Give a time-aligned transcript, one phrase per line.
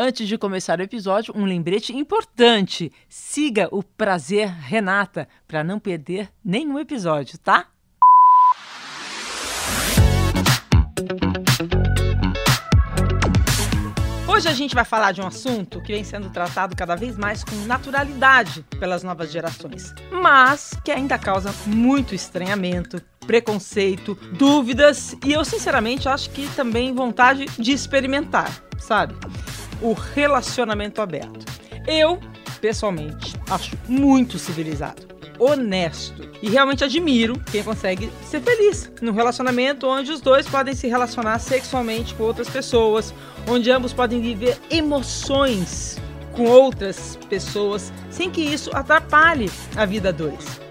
[0.00, 2.92] Antes de começar o episódio, um lembrete importante.
[3.08, 7.66] Siga o Prazer Renata para não perder nenhum episódio, tá?
[14.28, 17.42] Hoje a gente vai falar de um assunto que vem sendo tratado cada vez mais
[17.42, 25.44] com naturalidade pelas novas gerações, mas que ainda causa muito estranhamento, preconceito, dúvidas e eu
[25.44, 29.16] sinceramente acho que também vontade de experimentar, sabe?
[29.80, 31.46] O relacionamento aberto.
[31.86, 32.18] Eu,
[32.60, 36.28] pessoalmente, acho muito civilizado honesto.
[36.42, 41.38] E realmente admiro quem consegue ser feliz num relacionamento onde os dois podem se relacionar
[41.38, 43.14] sexualmente com outras pessoas,
[43.46, 45.96] onde ambos podem viver emoções
[46.32, 50.67] com outras pessoas sem que isso atrapalhe a vida dois.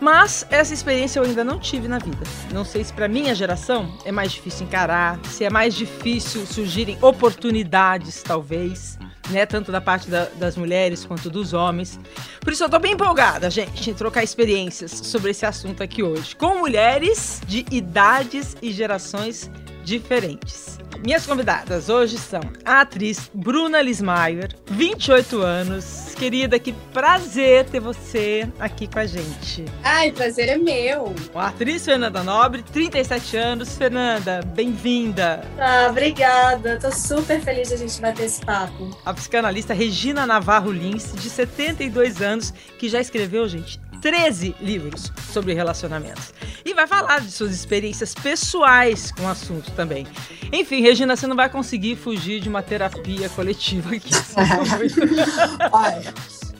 [0.00, 2.24] Mas essa experiência eu ainda não tive na vida.
[2.52, 6.98] Não sei se para minha geração é mais difícil encarar, se é mais difícil surgirem
[7.00, 8.98] oportunidades, talvez
[9.30, 9.46] né?
[9.46, 11.98] Tanto da parte da, das mulheres quanto dos homens.
[12.40, 16.34] Por isso eu tô bem empolgada, gente, em trocar experiências sobre esse assunto aqui hoje.
[16.36, 19.50] Com mulheres de idades e gerações
[19.84, 20.78] diferentes.
[21.06, 26.12] Minhas convidadas hoje são a atriz Bruna Lismayer, 28 anos.
[26.16, 29.64] Querida, que prazer ter você aqui com a gente.
[29.84, 31.14] Ai, prazer é meu.
[31.32, 33.76] A atriz Fernanda Nobre, 37 anos.
[33.76, 35.44] Fernanda, bem-vinda.
[35.60, 36.76] Ah, obrigada.
[36.80, 38.90] Tô super feliz de a gente bater esse papo.
[39.04, 45.52] A psicanalista Regina Navarro Lins, de 72 anos, que já escreveu, gente, 13 livros sobre
[45.52, 46.32] relacionamentos.
[46.64, 50.06] E vai falar de suas experiências pessoais com o assunto também.
[50.52, 54.10] Enfim, Regina, você não vai conseguir fugir de uma terapia coletiva aqui.
[55.72, 56.14] Olha,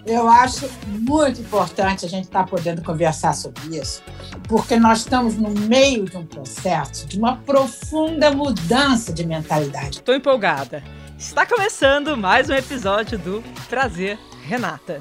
[0.04, 4.02] eu acho muito importante a gente estar tá podendo conversar sobre isso,
[4.48, 9.98] porque nós estamos no meio de um processo de uma profunda mudança de mentalidade.
[9.98, 10.82] Estou empolgada.
[11.16, 15.00] Está começando mais um episódio do Prazer Renata.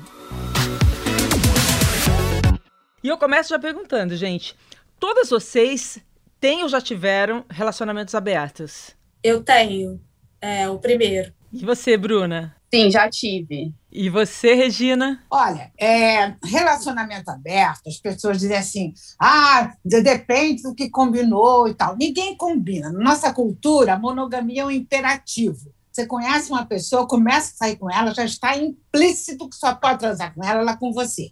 [3.06, 4.56] E eu começo já perguntando, gente:
[5.00, 6.00] todas vocês
[6.40, 8.96] têm ou já tiveram relacionamentos abertos?
[9.22, 10.02] Eu tenho.
[10.42, 11.32] É o primeiro.
[11.54, 12.56] E você, Bruna?
[12.74, 13.72] Sim, já tive.
[13.92, 15.24] E você, Regina?
[15.30, 21.96] Olha, é, relacionamento aberto, as pessoas dizem assim: ah, depende do que combinou e tal.
[21.96, 22.92] Ninguém combina.
[22.92, 25.72] Na nossa cultura, a monogamia é um imperativo.
[25.92, 30.00] Você conhece uma pessoa, começa a sair com ela, já está implícito que só pode
[30.00, 31.32] transar com ela, ela com você.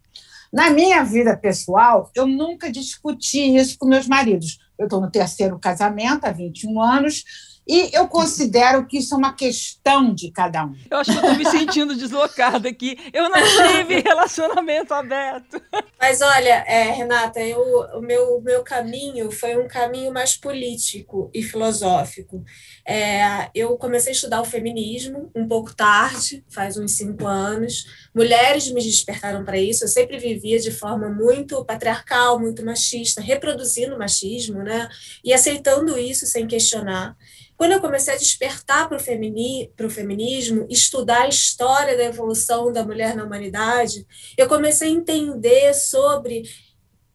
[0.53, 4.59] Na minha vida pessoal, eu nunca discuti isso com meus maridos.
[4.77, 7.23] Eu estou no terceiro casamento há 21 anos
[7.67, 10.75] e eu considero que isso é uma questão de cada um.
[10.89, 12.97] Eu acho que eu estou me sentindo deslocada aqui.
[13.13, 15.61] Eu não tive relacionamento aberto.
[15.99, 17.61] Mas olha, é, Renata, eu,
[17.97, 22.43] o meu, meu caminho foi um caminho mais político e filosófico.
[22.85, 27.85] É, eu comecei a estudar o feminismo um pouco tarde, faz uns cinco anos.
[28.13, 29.85] Mulheres me despertaram para isso.
[29.85, 34.89] Eu sempre vivia de forma muito patriarcal, muito machista, reproduzindo o machismo, né?
[35.23, 37.15] E aceitando isso sem questionar.
[37.57, 42.83] Quando eu comecei a despertar para o femini feminismo, estudar a história da evolução da
[42.83, 44.05] mulher na humanidade,
[44.37, 46.43] eu comecei a entender sobre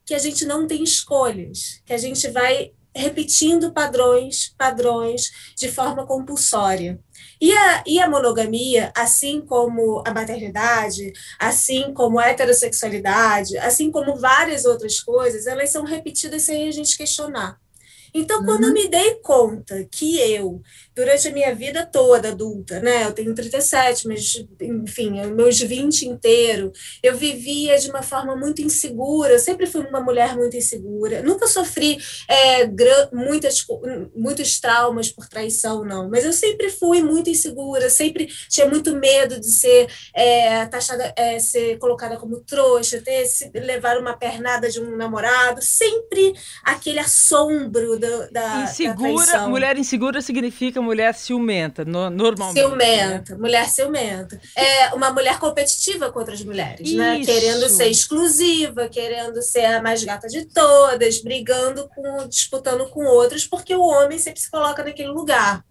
[0.07, 6.07] que a gente não tem escolhas, que a gente vai repetindo padrões, padrões de forma
[6.07, 6.99] compulsória.
[7.41, 14.17] E a, e a monogamia, assim como a maternidade, assim como a heterossexualidade, assim como
[14.17, 17.61] várias outras coisas, elas são repetidas sem a gente questionar.
[18.19, 18.69] Então, quando uhum.
[18.69, 20.61] eu me dei conta que eu
[20.95, 23.05] durante a minha vida toda adulta, né?
[23.05, 29.33] Eu tenho 37, mas, enfim, meus 20 inteiro, eu vivia de uma forma muito insegura,
[29.33, 31.99] eu sempre fui uma mulher muito insegura, nunca sofri
[32.29, 32.69] é,
[33.13, 33.65] muitas,
[34.15, 39.39] muitos traumas por traição, não, mas eu sempre fui muito insegura, sempre tinha muito medo
[39.39, 44.81] de ser é, taxada, é, ser colocada como trouxa, ter, se, levar uma pernada de
[44.81, 46.33] um namorado, sempre
[46.65, 52.61] aquele assombro da, da, insegura, da mulher insegura significa mulher ciumenta, no, normalmente.
[52.61, 53.41] Ciumenta, né?
[53.41, 54.41] mulher ciumenta.
[54.57, 57.19] É uma mulher competitiva com outras mulheres, né?
[57.19, 57.31] Isso.
[57.31, 57.35] né?
[57.35, 63.47] Querendo ser exclusiva, querendo ser a mais gata de todas, brigando com, disputando com outras,
[63.47, 65.65] porque o homem sempre se coloca naquele lugar.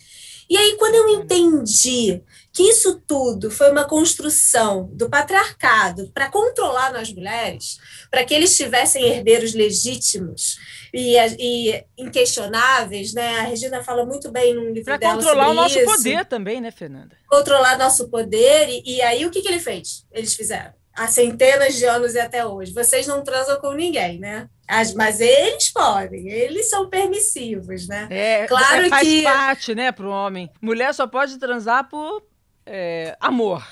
[0.50, 2.22] E aí, quando eu entendi
[2.54, 7.78] que isso tudo foi uma construção do patriarcado para controlar nós mulheres,
[8.10, 10.58] para que eles tivessem herdeiros legítimos
[10.98, 13.40] e, e, inquestionáveis, né?
[13.40, 15.86] A Regina fala muito bem no livro pra dela controlar o nosso isso.
[15.86, 17.16] poder também, né, Fernanda?
[17.28, 20.06] Controlar nosso poder e, e aí o que, que ele fez?
[20.12, 22.74] Eles fizeram há centenas de anos e até hoje.
[22.74, 24.50] Vocês não transam com ninguém, né?
[24.68, 28.08] As, mas eles podem, eles são permissivos, né?
[28.10, 29.22] É, claro é, faz que...
[29.22, 30.50] parte, né, para o homem.
[30.60, 32.24] Mulher só pode transar por
[32.66, 33.66] é, amor.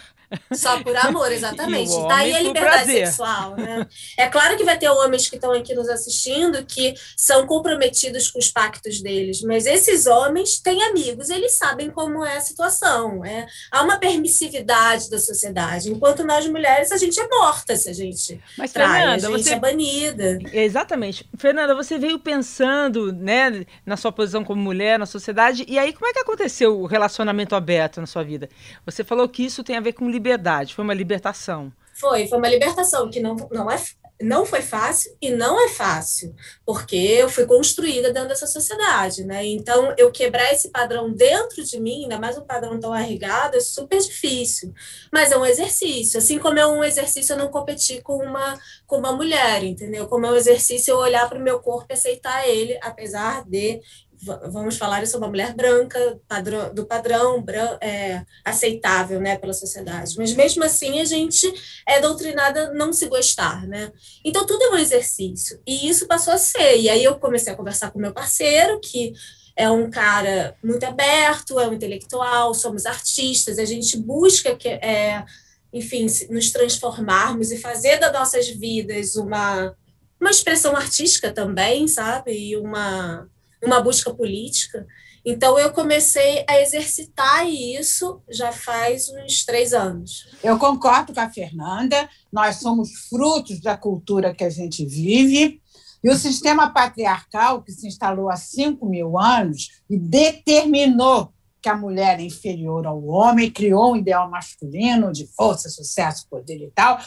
[0.54, 1.92] Só por amor, exatamente.
[2.08, 3.88] Tá a liberdade sexual, né?
[4.18, 8.40] É claro que vai ter homens que estão aqui nos assistindo que são comprometidos com
[8.40, 13.24] os pactos deles, mas esses homens têm amigos, eles sabem como é a situação.
[13.26, 17.94] É, há uma permissividade da sociedade, enquanto nós mulheres a gente é morta se a
[17.94, 19.54] gente mas, trai, Fernanda, a gente você...
[19.54, 20.40] é banida.
[20.54, 21.28] Exatamente.
[21.38, 26.08] Fernanda, você veio pensando né, na sua posição como mulher na sociedade, e aí como
[26.08, 28.50] é que aconteceu o relacionamento aberto na sua vida?
[28.86, 30.25] Você falou que isso tem a ver com liberdade,
[30.74, 31.72] foi uma libertação.
[31.94, 33.78] Foi, foi uma libertação que não, não, é,
[34.22, 36.34] não foi fácil e não é fácil,
[36.66, 39.46] porque eu fui construída dentro dessa sociedade, né?
[39.46, 43.60] Então, eu quebrar esse padrão dentro de mim, ainda mais um padrão tão arraigado, é
[43.60, 44.74] super difícil.
[45.12, 48.58] Mas é um exercício, assim como é um exercício eu não competir com uma,
[48.88, 50.08] com uma mulher, entendeu?
[50.08, 53.82] Como é um exercício eu olhar para o meu corpo e aceitar ele, apesar de
[54.22, 57.44] vamos falar, sou uma mulher branca, padrão, do padrão
[57.82, 60.16] é, aceitável né, pela sociedade.
[60.18, 61.52] Mas mesmo assim a gente
[61.88, 63.68] é doutrinada a não se gostar.
[63.68, 63.92] Né?
[64.24, 65.60] Então tudo é um exercício.
[65.66, 66.78] E isso passou a ser.
[66.78, 69.14] E aí eu comecei a conversar com meu parceiro, que
[69.56, 75.24] é um cara muito aberto, é um intelectual, somos artistas, a gente busca que, é,
[75.72, 79.74] enfim, nos transformarmos e fazer das nossas vidas uma,
[80.20, 82.34] uma expressão artística também, sabe?
[82.34, 83.30] E uma
[83.66, 84.86] uma busca política.
[85.26, 90.28] Então, eu comecei a exercitar isso já faz uns três anos.
[90.44, 95.60] Eu concordo com a Fernanda, nós somos frutos da cultura que a gente vive.
[96.04, 101.76] E o sistema patriarcal, que se instalou há 5 mil anos e determinou que a
[101.76, 107.00] mulher é inferior ao homem, criou um ideal masculino de força, sucesso, poder e tal.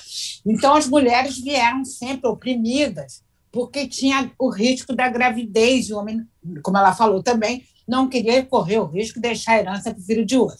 [0.44, 6.26] Então, as mulheres vieram sempre oprimidas porque tinha o risco da gravidez, o homem,
[6.62, 10.04] como ela falou também, não queria correr o risco de deixar a herança para o
[10.04, 10.58] filho de outro.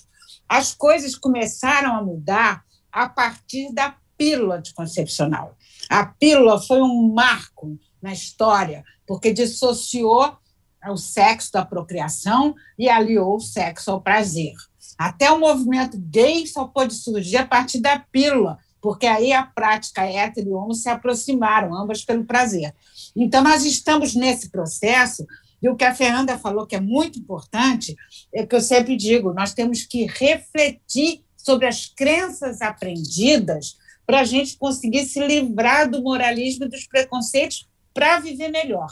[0.49, 5.57] As coisas começaram a mudar a partir da pílula anticoncepcional.
[5.91, 10.37] A pílula foi um marco na história, porque dissociou
[10.87, 14.55] o sexo da procriação e aliou o sexo ao prazer.
[14.97, 18.59] Até o movimento gay só pôde surgir a partir da pílula,
[18.89, 22.75] porque aí a prática hétero e homo se aproximaram, ambas pelo prazer.
[23.15, 25.27] Então, nós estamos nesse processo,
[25.63, 27.95] e o que a Fernanda falou, que é muito importante,
[28.33, 33.77] é que eu sempre digo: nós temos que refletir sobre as crenças aprendidas
[34.07, 38.89] para a gente conseguir se livrar do moralismo e dos preconceitos para viver melhor.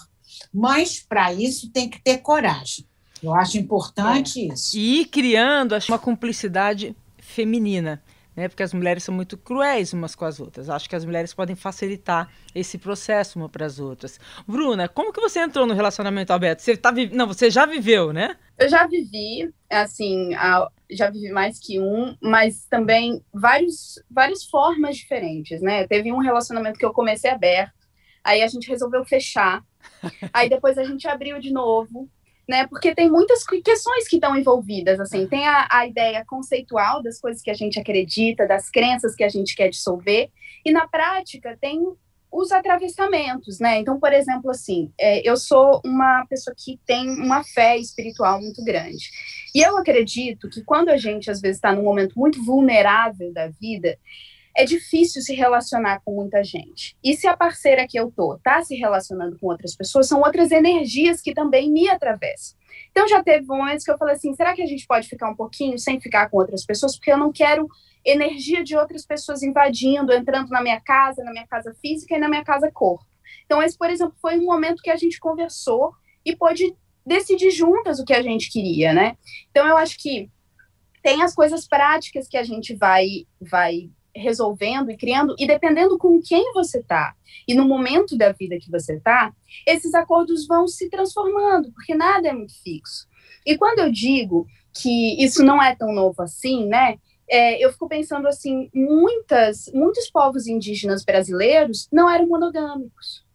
[0.53, 2.85] Mas, para isso, tem que ter coragem.
[3.23, 4.53] Eu acho importante é.
[4.53, 4.77] isso.
[4.77, 8.03] E ir criando uma cumplicidade feminina
[8.37, 8.49] né?
[8.49, 10.69] Porque as mulheres são muito cruéis umas com as outras.
[10.69, 14.21] Acho que as mulheres podem facilitar esse processo uma para as outras.
[14.47, 16.61] Bruna, como que você entrou no relacionamento aberto?
[16.61, 17.09] Você tá vi...
[17.09, 18.37] não, você já viveu, né?
[18.59, 20.31] Eu já vivi, assim,
[20.91, 25.87] já vivi mais que um, mas também vários, várias formas diferentes, né?
[25.87, 27.87] Teve um relacionamento que eu comecei aberto,
[28.25, 29.63] aí a gente resolveu fechar,
[30.33, 32.09] aí depois a gente abriu de novo,
[32.49, 32.67] né?
[32.67, 37.43] Porque tem muitas questões que estão envolvidas, assim, tem a, a, ideia conceitual das coisas
[37.43, 40.31] que a gente acredita, das crenças que a gente quer dissolver,
[40.65, 41.81] e na prática tem
[42.31, 43.79] os atravessamentos, né?
[43.79, 48.63] Então, por exemplo, assim, é, eu sou uma pessoa que tem uma fé espiritual muito
[48.63, 49.11] grande.
[49.55, 53.49] E eu acredito que quando a gente, às vezes, está num momento muito vulnerável da
[53.49, 53.99] vida,
[54.57, 56.97] é difícil se relacionar com muita gente.
[57.05, 60.51] E se a parceira que eu tô tá se relacionando com outras pessoas, são outras
[60.51, 62.57] energias que também me atravessam.
[62.91, 65.37] Então já teve momentos que eu falei assim, será que a gente pode ficar um
[65.37, 66.97] pouquinho sem ficar com outras pessoas?
[66.97, 67.69] Porque eu não quero
[68.03, 72.29] energia de outras pessoas invadindo, entrando na minha casa, na minha casa física e na
[72.29, 73.05] minha casa corpo.
[73.45, 75.93] Então esse, por exemplo, foi um momento que a gente conversou
[76.25, 79.19] e pôde decidir juntas o que a gente queria, né?
[79.51, 80.31] Então eu acho que
[81.03, 86.21] tem as coisas práticas que a gente vai vai resolvendo e criando, e dependendo com
[86.21, 87.15] quem você está
[87.47, 89.33] e no momento da vida que você está,
[89.67, 93.07] esses acordos vão se transformando, porque nada é muito fixo.
[93.45, 96.99] E quando eu digo que isso não é tão novo assim, né?
[97.29, 103.26] É, eu fico pensando assim, muitas, muitos povos indígenas brasileiros não eram monogâmicos.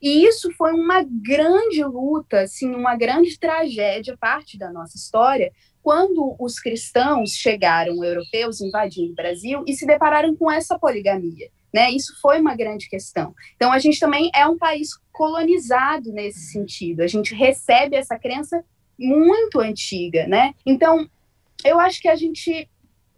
[0.00, 5.52] E isso foi uma grande luta, assim, uma grande tragédia, parte da nossa história,
[5.82, 11.48] quando os cristãos chegaram, europeus, invadindo o Brasil e se depararam com essa poligamia.
[11.72, 11.90] Né?
[11.90, 13.34] Isso foi uma grande questão.
[13.54, 17.02] Então, a gente também é um país colonizado nesse sentido.
[17.02, 18.64] A gente recebe essa crença
[18.98, 20.52] muito antiga, né?
[20.66, 21.08] Então,
[21.64, 22.68] eu acho que a gente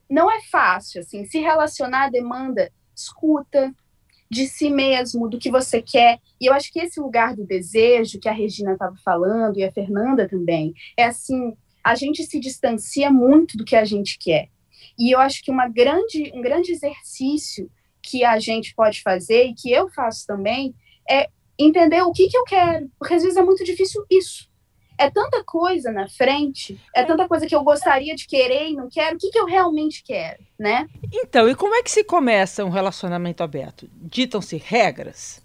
[0.08, 3.74] não é fácil, assim, se relacionar demanda escuta
[4.32, 6.18] de si mesmo, do que você quer.
[6.40, 9.70] E eu acho que esse lugar do desejo que a Regina estava falando e a
[9.70, 11.52] Fernanda também, é assim,
[11.84, 14.48] a gente se distancia muito do que a gente quer.
[14.98, 17.70] E eu acho que uma grande, um grande exercício
[18.02, 20.74] que a gente pode fazer e que eu faço também
[21.06, 24.48] é entender o que, que eu quero, porque às vezes é muito difícil isso.
[24.99, 28.88] É tanta coisa na frente, é tanta coisa que eu gostaria de querer e não
[28.88, 30.88] quero, o que, que eu realmente quero, né?
[31.12, 33.88] Então, e como é que se começa um relacionamento aberto?
[33.94, 35.42] Ditam-se regras,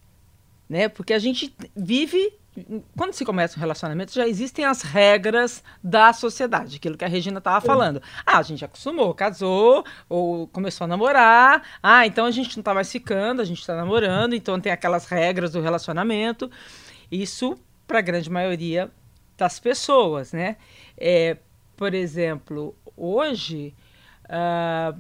[0.70, 0.90] né?
[0.90, 2.34] Porque a gente vive
[2.96, 7.38] quando se começa um relacionamento, já existem as regras da sociedade, aquilo que a Regina
[7.38, 8.02] estava falando.
[8.26, 11.62] Ah, a gente acostumou, casou, ou começou a namorar.
[11.84, 15.06] Ah, então a gente não está mais ficando, a gente está namorando, então tem aquelas
[15.06, 16.50] regras do relacionamento.
[17.12, 18.92] Isso, para a grande maioria
[19.38, 20.58] das pessoas, né?
[20.98, 21.38] É,
[21.76, 23.74] por exemplo, hoje.
[24.26, 25.00] Uh,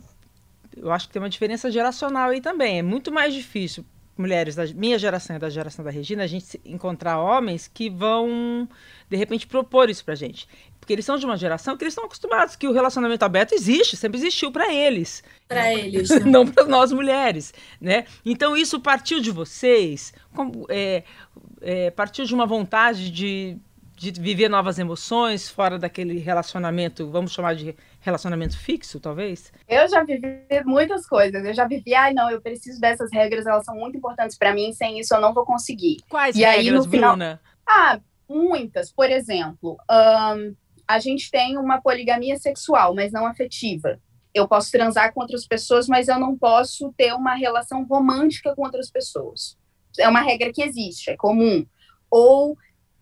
[0.75, 2.79] eu acho que tem uma diferença geracional aí também.
[2.79, 3.83] É muito mais difícil
[4.17, 8.67] mulheres da minha geração e da geração da Regina, a gente encontrar homens que vão,
[9.09, 10.47] de repente, propor isso pra gente.
[10.79, 13.95] Porque eles são de uma geração que eles estão acostumados que o relacionamento aberto existe,
[13.95, 15.23] sempre existiu para eles.
[15.47, 16.09] Para eles.
[16.17, 16.31] Né?
[16.31, 18.05] Não para nós mulheres, né?
[18.25, 20.13] Então isso partiu de vocês,
[20.69, 21.03] é,
[21.61, 23.57] é, partiu de uma vontade de
[23.97, 29.51] de viver novas emoções fora daquele relacionamento, vamos chamar de relacionamento fixo, talvez?
[29.67, 31.43] Eu já vivi muitas coisas.
[31.43, 34.71] Eu já vivi, ai, não, eu preciso dessas regras, elas são muito importantes para mim,
[34.71, 35.97] sem isso eu não vou conseguir.
[36.07, 37.13] Quais e regras, aí, no final...
[37.13, 37.41] Bruna?
[37.67, 37.99] Ah,
[38.29, 38.91] muitas.
[38.91, 40.55] Por exemplo, um,
[40.87, 43.99] a gente tem uma poligamia sexual, mas não afetiva.
[44.31, 48.61] Eu posso transar com outras pessoas, mas eu não posso ter uma relação romântica com
[48.61, 49.57] outras pessoas.
[49.97, 51.65] É uma regra que existe, é comum.
[52.11, 52.55] Ou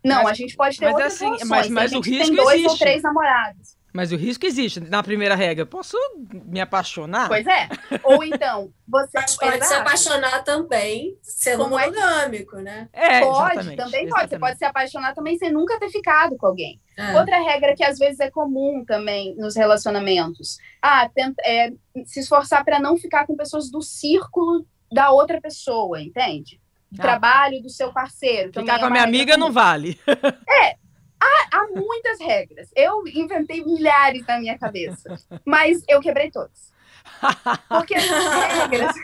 [0.06, 1.48] não, mas, a gente pode ter outras assim, relações.
[1.48, 2.68] Mas, mas o risco tem dois existe.
[2.68, 3.76] ou três namorados.
[3.96, 4.78] Mas o risco existe.
[4.78, 5.96] Na primeira regra, posso
[6.44, 7.28] me apaixonar?
[7.28, 7.66] Pois é.
[8.04, 9.10] Ou então, você.
[9.14, 9.68] Mas pode Exato.
[9.68, 12.62] se apaixonar também sendo Como é monogâmico, é?
[12.62, 12.88] né?
[12.92, 14.08] É, pode, também exatamente.
[14.10, 14.28] pode.
[14.28, 16.78] Você pode se apaixonar também sem nunca ter ficado com alguém.
[16.94, 17.18] É.
[17.18, 20.58] Outra regra que às vezes é comum também nos relacionamentos.
[20.82, 21.72] Ah, tenta, é,
[22.04, 26.60] se esforçar para não ficar com pessoas do círculo da outra pessoa, entende?
[26.90, 27.02] Do ah.
[27.02, 28.52] trabalho do seu parceiro.
[28.52, 29.98] Ficar com a minha amiga não vale.
[30.48, 30.76] É,
[31.20, 32.70] há, há muitas regras.
[32.74, 36.72] Eu inventei milhares na minha cabeça, mas eu quebrei todas.
[37.68, 38.94] Porque as regras.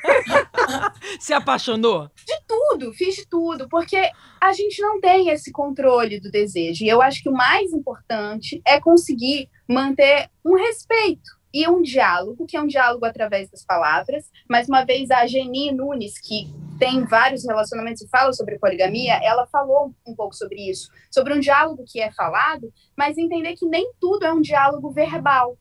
[1.20, 2.10] Se apaixonou?
[2.26, 4.10] De tudo, fiz de tudo, porque
[4.40, 6.84] a gente não tem esse controle do desejo.
[6.84, 12.47] E eu acho que o mais importante é conseguir manter um respeito e um diálogo,
[12.47, 14.30] que é um diálogo através das palavras.
[14.49, 16.47] Mais uma vez, a Geni Nunes, que
[16.78, 21.40] tem vários relacionamentos e fala sobre poligamia, ela falou um pouco sobre isso, sobre um
[21.40, 25.56] diálogo que é falado, mas entender que nem tudo é um diálogo verbal,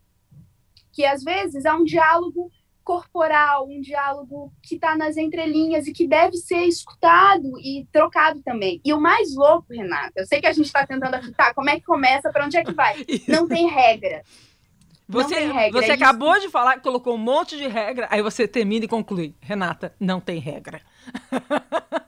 [0.91, 2.49] que às vezes é um diálogo
[2.83, 8.81] corporal, um diálogo que está nas entrelinhas e que deve ser escutado e trocado também.
[8.83, 11.79] E o mais louco, Renata, eu sei que a gente está tentando tá, como é
[11.79, 12.95] que começa, para onde é que vai?
[13.29, 14.23] Não tem regra.
[15.11, 18.85] Você, regra, você é acabou de falar colocou um monte de regra, aí você termina
[18.85, 19.35] e conclui.
[19.41, 20.81] Renata, não tem regra.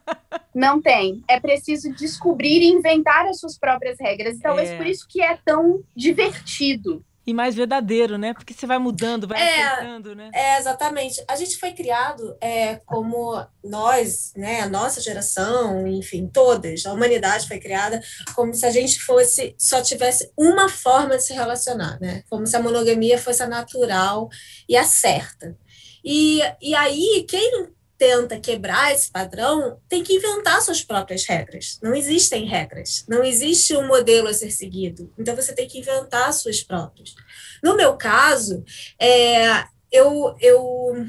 [0.53, 1.24] Não tem.
[1.27, 4.38] É preciso descobrir e inventar as suas próprias regras.
[4.38, 4.77] E talvez é.
[4.77, 8.34] por isso que é tão divertido e mais verdadeiro, né?
[8.34, 10.30] Porque você vai mudando, vai é, aceitando, né?
[10.34, 11.24] É, exatamente.
[11.27, 17.48] A gente foi criado é, como nós, né, a nossa geração, enfim, todas, a humanidade
[17.48, 18.01] foi criada
[18.36, 22.24] como se a gente fosse, só tivesse uma forma de se relacionar, né?
[22.30, 24.30] Como se a monogamia fosse a natural
[24.68, 25.56] e a certa.
[26.03, 31.80] E, e aí, quem tenta quebrar esse padrão tem que inventar suas próprias regras.
[31.82, 35.12] Não existem regras, não existe um modelo a ser seguido.
[35.18, 37.16] Então você tem que inventar suas próprias.
[37.64, 38.64] No meu caso,
[39.00, 41.06] é, eu, eu,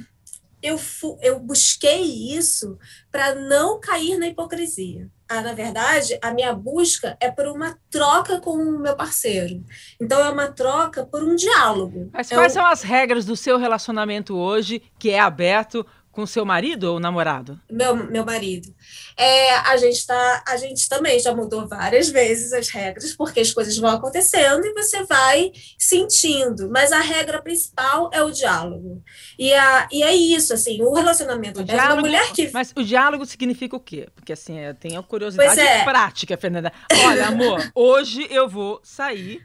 [0.63, 0.79] eu,
[1.21, 2.03] eu busquei
[2.37, 2.79] isso
[3.11, 5.11] para não cair na hipocrisia.
[5.27, 9.65] Ah, na verdade, a minha busca é por uma troca com o meu parceiro.
[10.01, 12.11] Então, é uma troca por um diálogo.
[12.13, 16.85] Mas quais são as regras do seu relacionamento hoje, que é aberto com seu marido
[16.85, 17.61] ou namorado?
[17.69, 18.73] Meu, meu marido.
[19.17, 23.53] É, a, gente tá, a gente também já mudou várias vezes as regras, porque as
[23.53, 26.71] coisas vão acontecendo e você vai sentindo.
[26.71, 29.03] Mas a regra principal é o diálogo.
[29.39, 32.51] E, a, e é isso, assim, o relacionamento o diálogo, mulher que.
[32.53, 34.09] Mas o diálogo significa o quê?
[34.15, 35.85] Porque assim, eu tenho curiosidade é.
[35.85, 36.73] prática, Fernanda.
[37.05, 39.45] Olha, amor, hoje eu vou sair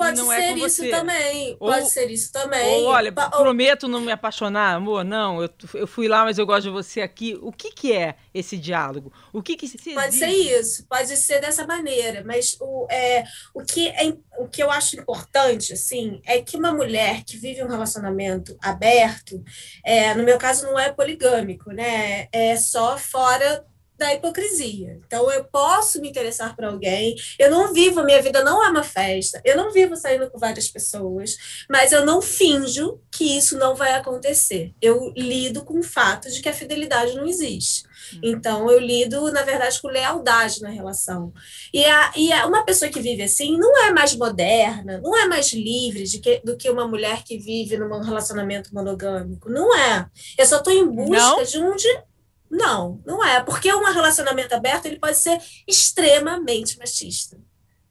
[0.00, 0.90] Pode não é ser é isso você.
[0.90, 1.56] também.
[1.60, 2.82] Ou, pode ser isso também.
[2.82, 5.04] Ou, olha, pa prometo não me apaixonar, amor.
[5.04, 7.38] Não, eu, eu fui lá, mas eu gosto de você aqui.
[7.42, 9.12] O que, que é esse diálogo?
[9.30, 12.24] O que, que se Pode ser isso, pode ser dessa maneira.
[12.24, 16.72] Mas o, é, o, que é, o que eu acho importante, assim, é que uma
[16.72, 19.44] mulher que vive um relacionamento aberto,
[19.84, 22.28] é, no meu caso não é poligâmico, né?
[22.32, 23.66] É só fora
[24.00, 24.98] da hipocrisia.
[25.06, 28.82] Então, eu posso me interessar por alguém, eu não vivo, minha vida não é uma
[28.82, 31.36] festa, eu não vivo saindo com várias pessoas,
[31.68, 34.72] mas eu não finjo que isso não vai acontecer.
[34.80, 37.84] Eu lido com o fato de que a fidelidade não existe.
[38.14, 38.20] Uhum.
[38.22, 41.30] Então, eu lido, na verdade, com lealdade na relação.
[41.72, 45.28] E, a, e a, uma pessoa que vive assim não é mais moderna, não é
[45.28, 49.50] mais livre de que, do que uma mulher que vive num relacionamento monogâmico.
[49.50, 50.06] Não é.
[50.38, 51.42] Eu só estou em busca não?
[51.42, 51.76] de um.
[51.76, 52.09] De,
[52.50, 53.42] não, não é.
[53.42, 57.38] Porque um relacionamento aberto ele pode ser extremamente machista.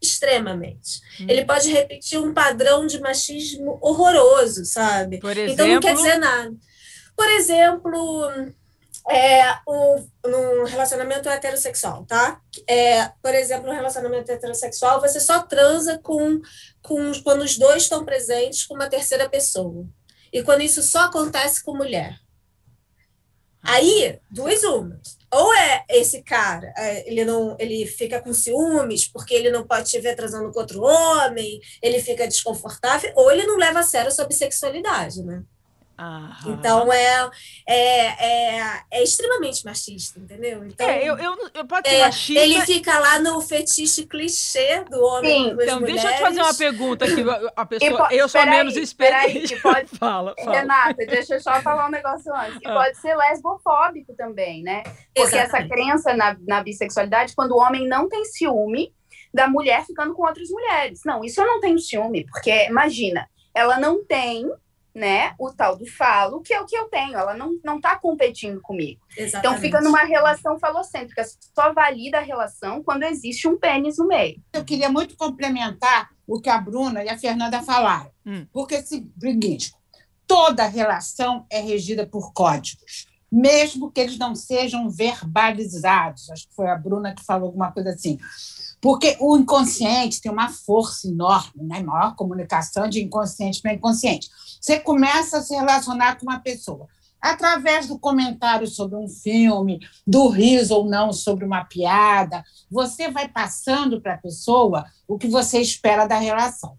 [0.01, 1.01] Extremamente.
[1.19, 1.25] Hum.
[1.27, 5.19] Ele pode repetir um padrão de machismo horroroso, sabe?
[5.19, 5.53] Por exemplo...
[5.53, 6.53] Então não quer dizer nada.
[7.15, 8.31] Por exemplo,
[9.09, 12.39] é, um, num relacionamento heterossexual, tá?
[12.67, 16.39] É, por exemplo, no relacionamento heterossexual, você só transa com,
[16.81, 19.85] com quando os dois estão presentes com uma terceira pessoa.
[20.31, 22.19] E quando isso só acontece com mulher.
[23.61, 25.17] Aí, duas umas.
[25.31, 29.89] Ou é esse cara, é, ele não, ele fica com ciúmes porque ele não pode
[29.89, 34.07] te ver transando com outro homem, ele fica desconfortável, ou ele não leva a sério
[34.07, 35.43] a sua bissexualidade, né?
[35.99, 36.37] Aham.
[36.47, 37.29] Então é,
[37.67, 38.05] é,
[38.57, 40.63] é, é, extremamente machista, entendeu?
[40.65, 42.39] Então, é, eu, eu, eu pode ser é, machista.
[42.41, 45.49] Ele fica lá no fetiche clichê do homem.
[45.49, 46.01] Sim, com as Então, mulheres.
[46.01, 47.23] deixa eu te fazer uma pergunta aqui.
[47.55, 49.55] A pessoa, po- eu sou peraí, menos experiente.
[49.55, 50.55] peraí, pode- fala, fala.
[50.57, 52.59] Renata, deixa eu só falar um negócio antes.
[52.61, 52.73] E Ah.
[52.75, 54.83] pode ser lesbofóbico também, né?
[55.13, 55.69] Porque essa Exatamente.
[55.69, 58.93] crença na, na bissexualidade, quando o homem não tem ciúme
[59.33, 61.01] da mulher ficando com outras mulheres.
[61.05, 64.49] Não, isso eu não tenho ciúme, porque imagina, ela não tem,
[64.93, 67.97] né, o tal do falo, que é o que eu tenho, ela não, não tá
[67.97, 69.01] competindo comigo.
[69.11, 69.61] Então Exatamente.
[69.61, 71.23] fica numa relação falocêntrica,
[71.55, 74.41] só valida a relação quando existe um pênis no meio.
[74.53, 78.11] Eu queria muito complementar o que a Bruna e a Fernanda falaram.
[78.25, 78.45] Hum.
[78.51, 79.73] Porque, o seguinte,
[80.27, 86.29] toda relação é regida por códigos, mesmo que eles não sejam verbalizados.
[86.29, 88.19] Acho que foi a Bruna que falou alguma coisa assim.
[88.81, 91.81] Porque o inconsciente tem uma força enorme, né?
[91.81, 94.29] maior comunicação de inconsciente para inconsciente.
[94.59, 96.87] Você começa a se relacionar com uma pessoa
[97.21, 103.27] através do comentário sobre um filme, do riso ou não sobre uma piada, você vai
[103.27, 106.77] passando para a pessoa o que você espera da relação.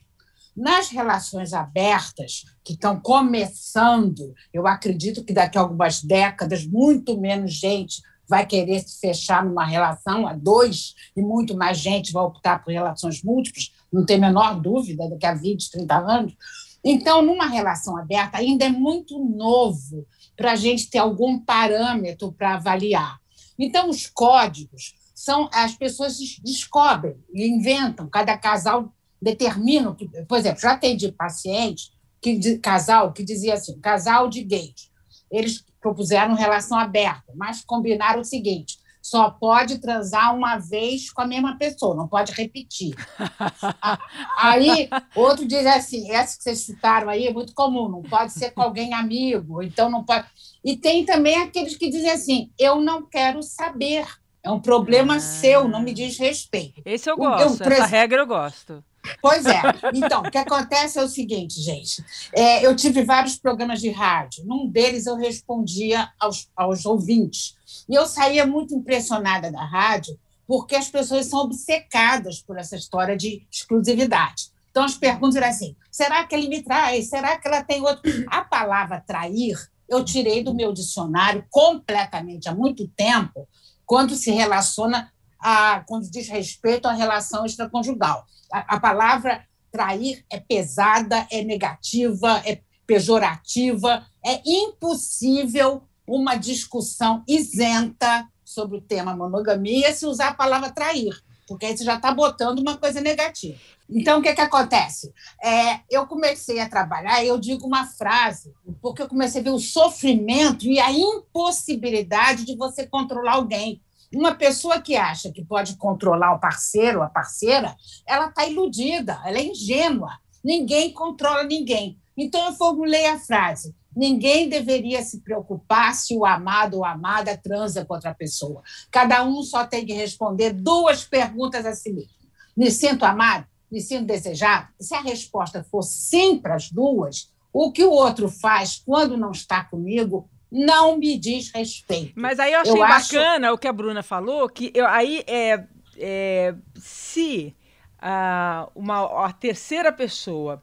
[0.57, 7.53] Nas relações abertas, que estão começando, eu acredito que daqui a algumas décadas, muito menos
[7.53, 12.63] gente vai querer se fechar numa relação a dois, e muito mais gente vai optar
[12.63, 16.35] por relações múltiplas, não tem a menor dúvida, daqui a 20, 30 anos.
[16.83, 22.55] Então, numa relação aberta, ainda é muito novo para a gente ter algum parâmetro para
[22.55, 23.19] avaliar.
[23.59, 29.95] Então, os códigos são as pessoas descobrem inventam, cada casal determina.
[29.95, 31.91] que- Por exemplo, já atendi paciente,
[32.23, 34.91] que, casal que dizia assim: casal de gays.
[35.31, 41.27] Eles propuseram relação aberta, mas combinaram o seguinte: só pode transar uma vez com a
[41.27, 42.95] mesma pessoa, não pode repetir.
[44.37, 48.51] Aí, outro diz assim: essa que vocês citaram aí é muito comum, não pode ser
[48.51, 50.27] com alguém amigo, então não pode.
[50.65, 54.07] E tem também aqueles que dizem assim: eu não quero saber,
[54.43, 55.21] é um problema Ah.
[55.21, 56.83] seu, não me diz respeito.
[56.85, 58.85] Esse eu Eu gosto, essa preciso- regra eu gosto.
[59.21, 59.61] Pois é.
[59.95, 62.05] Então, o que acontece é o seguinte, gente.
[62.35, 64.45] É, eu tive vários programas de rádio.
[64.45, 67.55] Num deles eu respondia aos, aos ouvintes.
[67.89, 73.17] E eu saía muito impressionada da rádio, porque as pessoas são obcecadas por essa história
[73.17, 74.51] de exclusividade.
[74.71, 77.03] Então, as perguntas eram assim: será que ele me trai?
[77.03, 78.03] Será que ela tem outro?
[78.29, 79.57] A palavra trair,
[79.89, 83.49] eu tirei do meu dicionário completamente há muito tempo,
[83.85, 88.25] quando se relaciona a, quando diz respeito à relação extraconjugal.
[88.53, 98.29] A, a palavra trair é pesada, é negativa, é pejorativa, é impossível uma discussão isenta
[98.45, 101.15] sobre o tema monogamia se usar a palavra trair,
[101.47, 103.57] porque aí você já está botando uma coisa negativa.
[103.89, 105.13] Então, o que, que acontece?
[105.43, 109.59] É, eu comecei a trabalhar, eu digo uma frase, porque eu comecei a ver o
[109.59, 113.83] sofrimento e a impossibilidade de você controlar alguém.
[114.13, 119.21] Uma pessoa que acha que pode controlar o parceiro ou a parceira, ela está iludida,
[119.25, 120.19] ela é ingênua.
[120.43, 121.99] Ninguém controla ninguém.
[122.17, 127.85] Então, eu formulei a frase: ninguém deveria se preocupar se o amado ou amada transa
[127.85, 128.63] com outra pessoa.
[128.91, 132.11] Cada um só tem que responder duas perguntas a si mesmo:
[132.57, 133.47] me sinto amado?
[133.71, 134.69] Me sinto desejado?
[134.81, 139.31] Se a resposta for sim para as duas, o que o outro faz quando não
[139.33, 142.13] está comigo não me diz respeito.
[142.15, 145.23] Mas aí eu achei Eu acho- bacana o que a Bruna falou, que eu, aí
[145.27, 145.65] é,
[145.99, 147.55] é, se
[148.01, 150.63] ah, uma, a terceira pessoa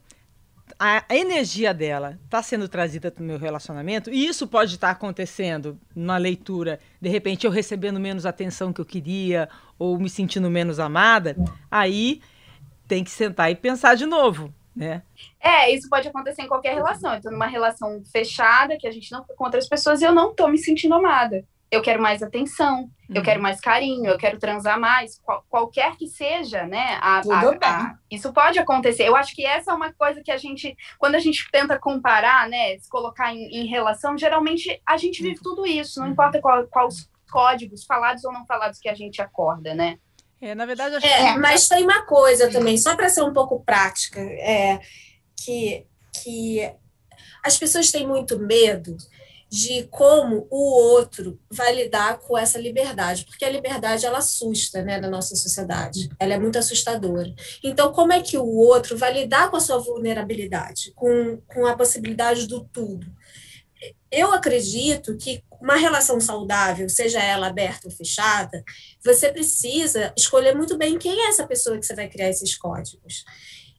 [0.80, 4.94] a energia dela está sendo trazida para o meu relacionamento, e isso pode estar tá
[4.94, 10.50] acontecendo na leitura, de repente eu recebendo menos atenção que eu queria, ou me sentindo
[10.52, 11.36] menos amada,
[11.72, 12.22] aí
[12.88, 15.02] tem que sentar e pensar de novo, né?
[15.40, 17.16] É, isso pode acontecer em qualquer relação.
[17.16, 20.34] Eu tô numa relação fechada, que a gente não com outras pessoas, e eu não
[20.34, 23.16] tô me sentindo amada eu quero mais atenção, uhum.
[23.16, 26.98] eu quero mais carinho, eu quero transar mais, qual, qualquer que seja, né?
[27.02, 27.42] A, Tudo a.
[27.68, 29.04] A, isso pode acontecer.
[29.04, 32.48] Eu acho que essa é uma coisa que a gente, quando a gente tenta comparar,
[32.48, 36.66] né, se colocar em, em relação, geralmente a gente vive tudo isso, não importa qual,
[36.68, 40.00] qual os códigos falados ou não falados que a gente acorda, né?
[40.42, 41.40] É, na verdade, acho é, que...
[41.40, 44.80] mas tem uma coisa também, só para ser um pouco prática, é
[45.36, 45.86] que,
[46.22, 46.72] que
[47.44, 48.96] as pessoas têm muito medo
[49.50, 55.00] de como o outro vai lidar com essa liberdade, porque a liberdade ela assusta, né,
[55.00, 56.10] na nossa sociedade.
[56.20, 57.34] Ela é muito assustadora.
[57.64, 61.76] Então, como é que o outro vai lidar com a sua vulnerabilidade, com, com a
[61.76, 63.08] possibilidade do tudo?
[64.12, 68.64] Eu acredito que uma relação saudável, seja ela aberta ou fechada,
[69.04, 73.24] você precisa escolher muito bem quem é essa pessoa que você vai criar esses códigos.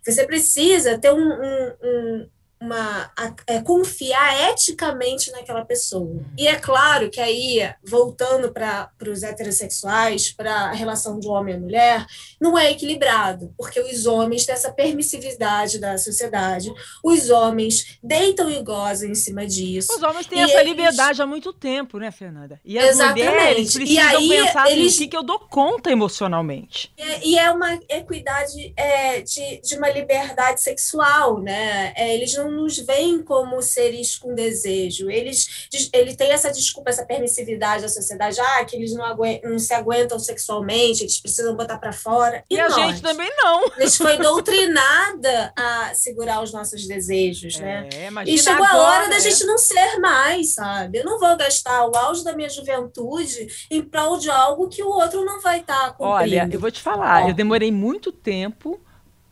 [0.05, 2.29] Você precisa ter um, um,
[2.61, 3.11] uma,
[3.47, 6.23] é, confiar eticamente naquela pessoa.
[6.37, 11.59] E é claro que aí, voltando para os heterossexuais, para a relação de homem e
[11.59, 12.07] mulher,
[12.41, 18.63] não é equilibrado, porque os homens têm essa permissividade da sociedade, os homens deitam e
[18.63, 19.93] gozam em cima disso.
[19.95, 20.69] Os homens têm essa eles...
[20.69, 22.61] liberdade há muito tempo, né, Fernanda?
[22.65, 23.29] E as Exatamente.
[23.29, 24.95] mulheres precisam e aí, pensar assim, eles...
[24.95, 26.93] o que, que eu dou conta emocionalmente.
[26.99, 31.93] E, e é uma equidade é, de, de uma liberdade sexual, né?
[31.97, 35.11] É, eles não não nos veem como seres com desejo.
[35.11, 39.59] Eles, ele tem essa desculpa, essa permissividade da sociedade, ah, que eles não, aguentam, não
[39.59, 42.45] se aguentam sexualmente, eles precisam botar para fora.
[42.51, 43.67] E, e a gente também não.
[43.77, 47.89] A gente foi doutrinada a segurar os nossos desejos, né?
[47.93, 48.25] é, né?
[48.27, 49.21] E chegou agora, a hora da é.
[49.21, 50.99] gente não ser mais, sabe?
[50.99, 54.89] Eu não vou gastar o auge da minha juventude em prol de algo que o
[54.89, 56.13] outro não vai estar tá cumprindo.
[56.13, 58.81] Olha, eu vou te falar, eu demorei muito tempo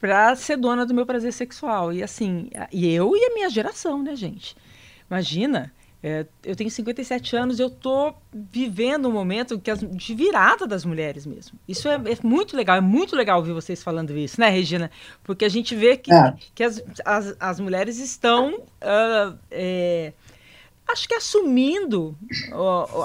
[0.00, 1.92] para ser dona do meu prazer sexual.
[1.92, 4.56] E assim, e eu e a minha geração, né, gente?
[5.10, 10.66] Imagina, é, eu tenho 57 anos, eu tô vivendo um momento que as, de virada
[10.66, 11.58] das mulheres mesmo.
[11.66, 14.90] Isso é, é, muito legal, é muito legal ouvir vocês falando isso, né, Regina?
[15.24, 16.34] Porque a gente vê que, é.
[16.54, 19.36] que as, as, as, mulheres estão uh,
[20.86, 22.16] acho que assumindo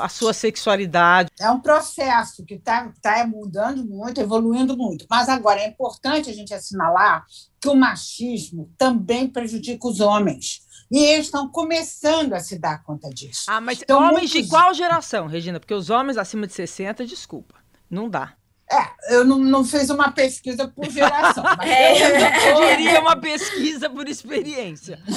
[0.01, 1.29] a sua sexualidade.
[1.39, 5.05] É um processo que está tá mudando muito, evoluindo muito.
[5.09, 7.25] Mas agora é importante a gente assinalar
[7.59, 10.61] que o machismo também prejudica os homens.
[10.91, 13.45] E eles estão começando a se dar conta disso.
[13.47, 14.43] Ah, mas então, homens muitos...
[14.43, 15.59] de qual geração, Regina?
[15.59, 17.55] Porque os homens acima de 60, desculpa,
[17.89, 18.35] não dá.
[18.71, 21.43] É, eu não, não fiz uma pesquisa por geração.
[21.61, 24.99] É, eu, eu diria uma pesquisa por experiência.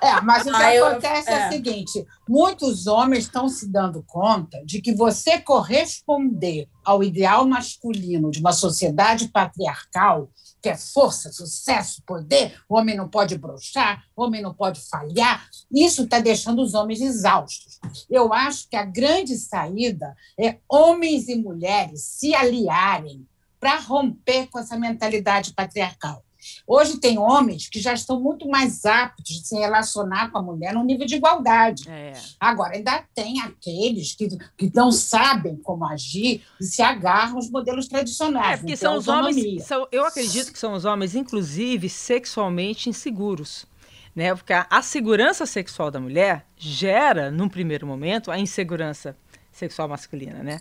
[0.00, 1.42] É, mas o que ah, acontece eu, é.
[1.42, 7.46] é o seguinte: muitos homens estão se dando conta de que você corresponder ao ideal
[7.46, 14.04] masculino de uma sociedade patriarcal que é força, sucesso, poder, o homem não pode brochar,
[14.14, 15.48] o homem não pode falhar.
[15.72, 17.78] Isso está deixando os homens exaustos.
[18.08, 23.26] Eu acho que a grande saída é homens e mulheres se aliarem
[23.58, 26.24] para romper com essa mentalidade patriarcal.
[26.66, 30.74] Hoje tem homens que já estão muito mais aptos de se relacionar com a mulher
[30.74, 31.88] no nível de igualdade.
[31.88, 32.12] É.
[32.38, 37.88] Agora, ainda tem aqueles que, que não sabem como agir e se agarram aos modelos
[37.88, 38.54] tradicionais.
[38.54, 39.64] É, porque são os homens.
[39.64, 43.66] São, eu acredito que são os homens, inclusive, sexualmente inseguros.
[44.14, 44.34] Né?
[44.34, 49.16] Porque a, a segurança sexual da mulher gera, num primeiro momento, a insegurança
[49.52, 50.60] sexual masculina, né?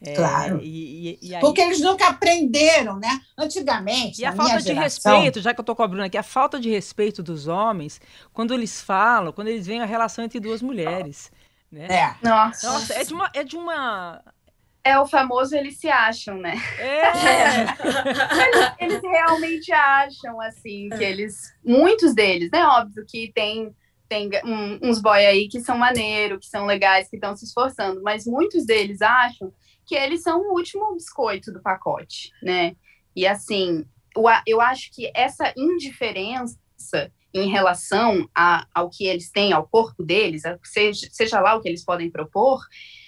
[0.00, 0.60] É, claro.
[0.62, 1.40] E, e, e aí...
[1.40, 3.20] Porque eles nunca aprenderam, né?
[3.36, 4.22] Antigamente.
[4.22, 5.12] E a falta de geração...
[5.12, 8.00] respeito, já que eu estou cobrando aqui, a falta de respeito dos homens,
[8.32, 11.32] quando eles falam, quando eles veem a relação entre duas mulheres.
[11.70, 11.86] Né?
[11.90, 12.14] É.
[12.22, 12.72] Nossa.
[12.72, 13.30] Nossa, é de uma.
[13.34, 14.22] É de uma...
[14.84, 16.54] É o famoso eles se acham, né?
[16.78, 17.02] É.
[18.46, 21.52] eles, eles realmente acham, assim, que eles.
[21.64, 22.64] Muitos deles, né?
[22.64, 23.74] Óbvio que tem
[24.08, 28.00] tem um, uns boy aí que são maneiro, que são legais, que estão se esforçando,
[28.02, 29.52] mas muitos deles acham
[29.88, 32.76] que eles são o último biscoito do pacote, né?
[33.16, 33.84] E assim,
[34.46, 40.42] eu acho que essa indiferença em relação a, ao que eles têm, ao corpo deles,
[40.62, 42.60] seja, seja lá o que eles podem propor,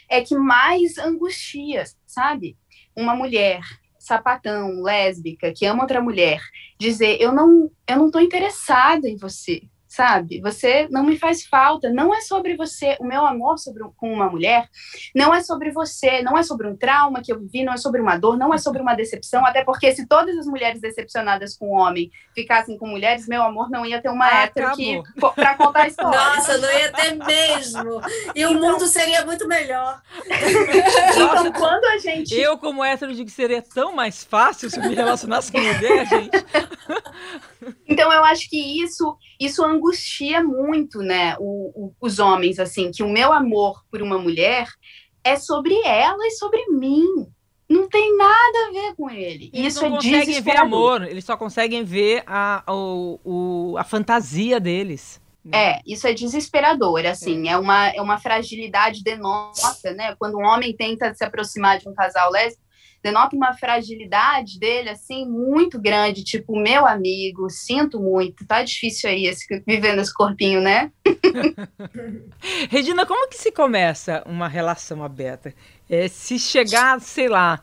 [0.08, 2.56] é que mais angustia, sabe?
[2.96, 3.60] Uma mulher
[3.98, 6.40] sapatão, lésbica, que ama outra mulher,
[6.78, 10.40] dizer eu não eu não interessada em você, sabe?
[10.40, 11.90] Você não me faz falta.
[11.90, 12.96] Não é sobre você.
[13.00, 14.68] O meu amor sobre, com uma mulher
[15.14, 18.00] não é sobre você, não é sobre um trauma que eu vivi, não é sobre
[18.00, 19.44] uma dor, não é sobre uma decepção.
[19.44, 23.68] Até porque se todas as mulheres decepcionadas com o homem ficassem com mulheres, meu amor
[23.68, 25.02] não ia ter uma ah, hétero que,
[25.34, 26.18] pra contar a história.
[26.18, 28.00] Nossa, não ia ter mesmo.
[28.32, 30.00] E o mundo seria muito melhor.
[30.24, 32.38] então, quando a gente.
[32.38, 36.30] Eu, como hétero, digo que seria tão mais fácil se me relacionasse com mulher, gente.
[37.86, 43.02] Então, eu acho que isso, isso angustia muito, né, o, o, os homens, assim, que
[43.02, 44.66] o meu amor por uma mulher
[45.24, 47.26] é sobre ela e sobre mim.
[47.68, 49.48] Não tem nada a ver com ele.
[49.52, 54.58] Eles isso não é conseguem ver amor, eles só conseguem ver a, o, a fantasia
[54.58, 55.20] deles.
[55.52, 57.52] É, isso é desesperador, assim, é.
[57.52, 60.14] é, uma, é uma fragilidade denota, né?
[60.18, 62.62] Quando um homem tenta se aproximar de um casal lésbico,
[63.02, 69.26] denota uma fragilidade dele, assim, muito grande, tipo, meu amigo, sinto muito, tá difícil aí
[69.26, 70.90] esse, vivendo esse corpinho, né?
[72.70, 75.54] Regina, como que se começa uma relação aberta?
[75.88, 77.60] É, se chegar, sei lá,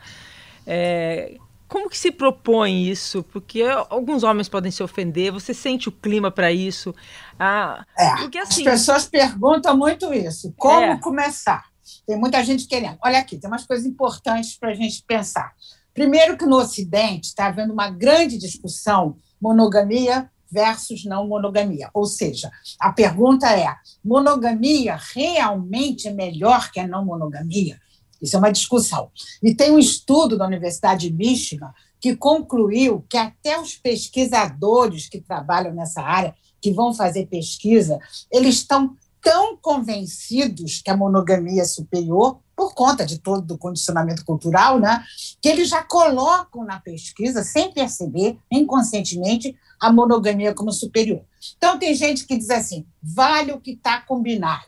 [0.66, 3.24] é, como que se propõe isso?
[3.24, 6.96] Porque alguns homens podem se ofender, você sente o clima para isso?
[7.38, 10.54] Ah, é, porque, assim, as pessoas perguntam muito isso.
[10.58, 11.00] Como é.
[11.00, 11.66] começar?
[12.08, 12.98] Tem muita gente querendo.
[13.04, 15.54] Olha aqui, tem umas coisas importantes para a gente pensar.
[15.94, 21.90] Primeiro que no Ocidente está havendo uma grande discussão monogamia versus não monogamia.
[21.94, 27.78] Ou seja, a pergunta é: monogamia realmente é melhor que a não monogamia?
[28.22, 29.12] Isso é uma discussão.
[29.44, 35.20] E tem um estudo da Universidade de Michigan que concluiu que até os pesquisadores que
[35.20, 38.00] trabalham nessa área, que vão fazer pesquisa,
[38.32, 44.26] eles estão tão convencidos que a monogamia é superior, por conta de todo o condicionamento
[44.26, 45.04] cultural, né,
[45.40, 51.24] que eles já colocam na pesquisa, sem perceber, inconscientemente, a monogamia como superior.
[51.56, 54.66] Então, tem gente que diz assim: vale o que está combinado.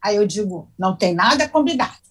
[0.00, 2.04] Aí eu digo: não tem nada combinado.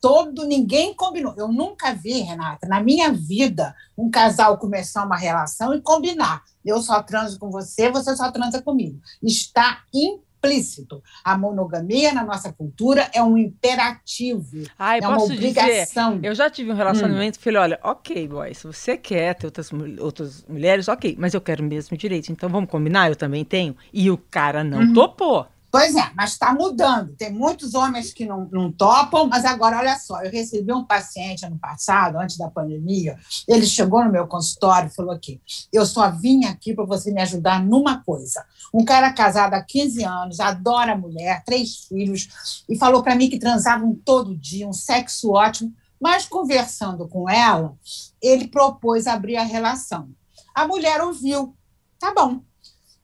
[0.00, 1.34] Todo ninguém combinou.
[1.36, 6.42] Eu nunca vi, Renata, na minha vida, um casal começar uma relação e combinar.
[6.64, 8.98] Eu só transo com você, você só transa comigo.
[9.22, 11.02] Está impossível explícito.
[11.22, 16.16] A monogamia na nossa cultura é um imperativo, Ai, é uma obrigação.
[16.16, 17.42] Dizer, eu já tive um relacionamento hum.
[17.42, 21.62] falei, olha, ok, boy, se você quer ter outras, outras mulheres, ok, mas eu quero
[21.62, 23.76] o mesmo direito, então vamos combinar, eu também tenho.
[23.92, 24.92] E o cara não uhum.
[24.92, 25.46] topou.
[25.70, 27.14] Pois é, mas está mudando.
[27.14, 31.46] Tem muitos homens que não, não topam, mas agora, olha só, eu recebi um paciente
[31.46, 35.40] ano passado, antes da pandemia, ele chegou no meu consultório e falou aqui,
[35.72, 38.44] eu só vim aqui para você me ajudar numa coisa.
[38.74, 43.38] Um cara casado há 15 anos, adora mulher, três filhos, e falou para mim que
[43.38, 47.76] transavam todo dia, um sexo ótimo, mas conversando com ela,
[48.20, 50.08] ele propôs abrir a relação.
[50.52, 51.54] A mulher ouviu,
[51.98, 52.40] tá bom,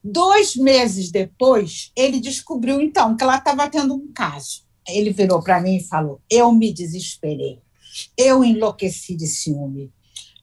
[0.09, 4.63] Dois meses depois, ele descobriu, então, que ela estava tendo um caso.
[4.89, 7.59] Ele virou para mim e falou: Eu me desesperei,
[8.17, 9.93] eu enlouqueci de ciúme.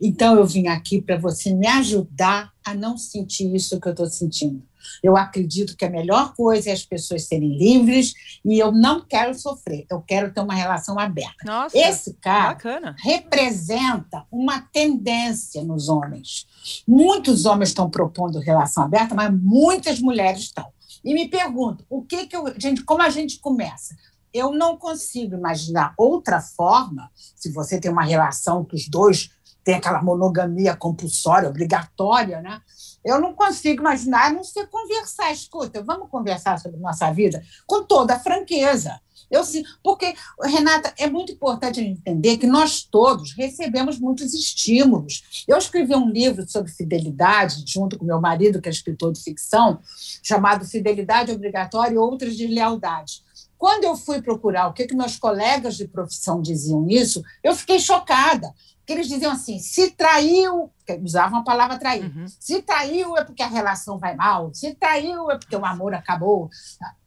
[0.02, 4.08] Então, eu vim aqui para você me ajudar a não sentir isso que eu estou
[4.08, 4.62] sentindo.
[5.02, 9.34] Eu acredito que a melhor coisa é as pessoas serem livres e eu não quero
[9.34, 11.46] sofrer, eu quero ter uma relação aberta.
[11.46, 12.96] Nossa, Esse cara bacana.
[13.00, 16.46] representa uma tendência nos homens.
[16.88, 20.68] Muitos homens estão propondo relação aberta, mas muitas mulheres estão.
[21.04, 23.96] E me pergunto, o que que eu, gente, como a gente começa?
[24.34, 29.30] Eu não consigo imaginar outra forma, se você tem uma relação que os dois
[29.64, 32.62] têm aquela monogamia compulsória, obrigatória, né?
[33.04, 35.32] Eu não consigo imaginar, a não ser conversar.
[35.32, 39.00] Escuta, vamos conversar sobre nossa vida com toda a franqueza.
[39.30, 39.42] Eu
[39.84, 45.46] porque, Renata, é muito importante entender que nós todos recebemos muitos estímulos.
[45.48, 49.80] Eu escrevi um livro sobre fidelidade, junto com meu marido, que é escritor de ficção,
[50.22, 53.24] chamado Fidelidade Obrigatória e Outras Deslealdades.
[53.58, 57.80] Quando eu fui procurar o que, que meus colegas de profissão diziam isso, eu fiquei
[57.80, 58.54] chocada
[58.86, 62.26] que eles diziam assim: se traiu, usavam a palavra trair, uhum.
[62.28, 66.50] se traiu é porque a relação vai mal, se traiu é porque o amor acabou.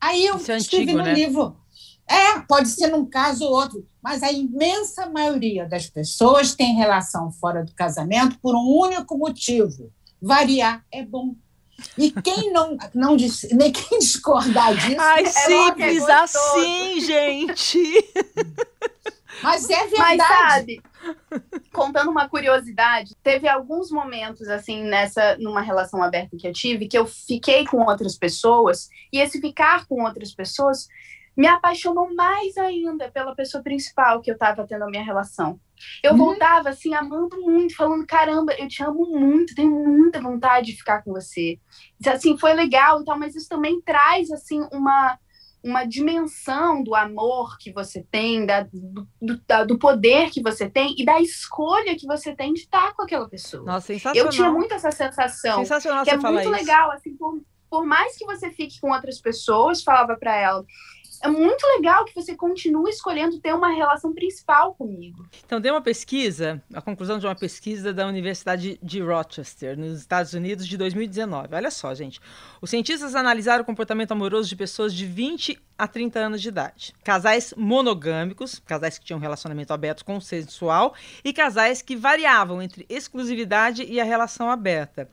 [0.01, 1.15] Aí eu Isso é escrevi antigo, no né?
[1.15, 1.57] livro.
[2.09, 7.33] É, pode ser num caso ou outro, mas a imensa maioria das pessoas tem relação
[7.33, 9.91] fora do casamento por um único motivo:
[10.23, 11.35] variar é bom.
[11.99, 13.17] E quem não, não
[13.53, 15.01] nem quem discordar disso.
[15.01, 18.12] Ai, é simples é assim, gente.
[19.43, 19.99] Mas é verdade.
[19.99, 20.83] Mas sabe,
[21.73, 26.99] contando uma curiosidade, teve alguns momentos assim nessa numa relação aberta que eu tive que
[26.99, 30.88] eu fiquei com outras pessoas e esse ficar com outras pessoas
[31.37, 35.61] me apaixonou mais ainda pela pessoa principal que eu estava tendo a minha relação.
[36.03, 36.19] Eu uhum.
[36.19, 41.03] voltava assim, amando muito, falando: caramba, eu te amo muito, tenho muita vontade de ficar
[41.03, 41.59] com você.
[42.07, 45.19] Assim, foi legal e tal, mas isso também traz assim uma
[45.66, 50.94] uma dimensão do amor que você tem, da, do, do, do, poder que você tem
[50.96, 53.64] e da escolha que você tem de estar com aquela pessoa.
[53.64, 54.26] Nossa, sensacional.
[54.26, 55.59] Eu tinha muito essa sensação.
[55.59, 56.50] Sensacional que é muito isso.
[56.50, 60.64] legal, assim, por, por mais que você fique com outras pessoas, falava para ela,
[61.22, 65.26] é muito legal que você continue escolhendo ter uma relação principal comigo.
[65.44, 70.33] Então, tem uma pesquisa, a conclusão de uma pesquisa da Universidade de Rochester, nos Estados
[70.33, 71.55] Unidos, de 2019.
[71.55, 72.20] Olha só, gente.
[72.61, 76.94] Os cientistas analisaram o comportamento amoroso de pessoas de 20 a 30 anos de idade.
[77.05, 83.85] Casais monogâmicos, casais que tinham um relacionamento aberto consensual, e casais que variavam entre exclusividade
[83.85, 85.09] e a relação aberta.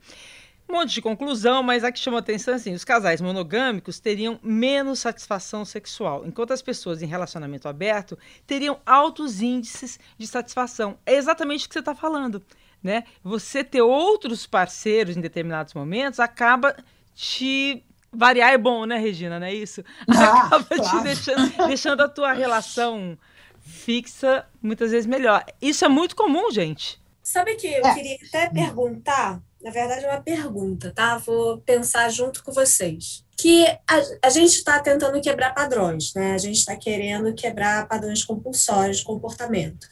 [0.74, 4.40] Um monte de conclusão, mas a que chama atenção é assim: os casais monogâmicos teriam
[4.42, 10.98] menos satisfação sexual, enquanto as pessoas em relacionamento aberto teriam altos índices de satisfação.
[11.06, 12.42] É exatamente o que você está falando.
[12.82, 13.04] Né?
[13.22, 16.74] Você ter outros parceiros em determinados momentos acaba
[17.14, 19.38] te variar é bom, né, Regina?
[19.38, 19.82] Não é isso?
[20.08, 20.98] Ah, acaba claro.
[20.98, 23.16] te deixando, deixando a tua relação
[23.60, 25.44] fixa muitas vezes melhor.
[25.62, 27.00] Isso é muito comum, gente.
[27.22, 27.94] Sabe que eu É.
[27.94, 31.16] queria até perguntar, na verdade é uma pergunta, tá?
[31.16, 33.24] Vou pensar junto com vocês.
[33.34, 36.34] Que a, a gente está tentando quebrar padrões, né?
[36.34, 39.88] A gente está querendo quebrar padrões compulsórios de comportamento.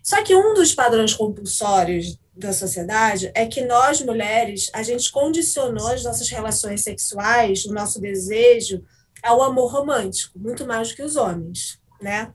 [0.00, 5.88] Só que um dos padrões compulsórios da sociedade é que nós, mulheres, a gente condicionou
[5.88, 8.82] as nossas relações sexuais, o nosso desejo,
[9.24, 12.32] ao amor romântico, muito mais do que os homens, né?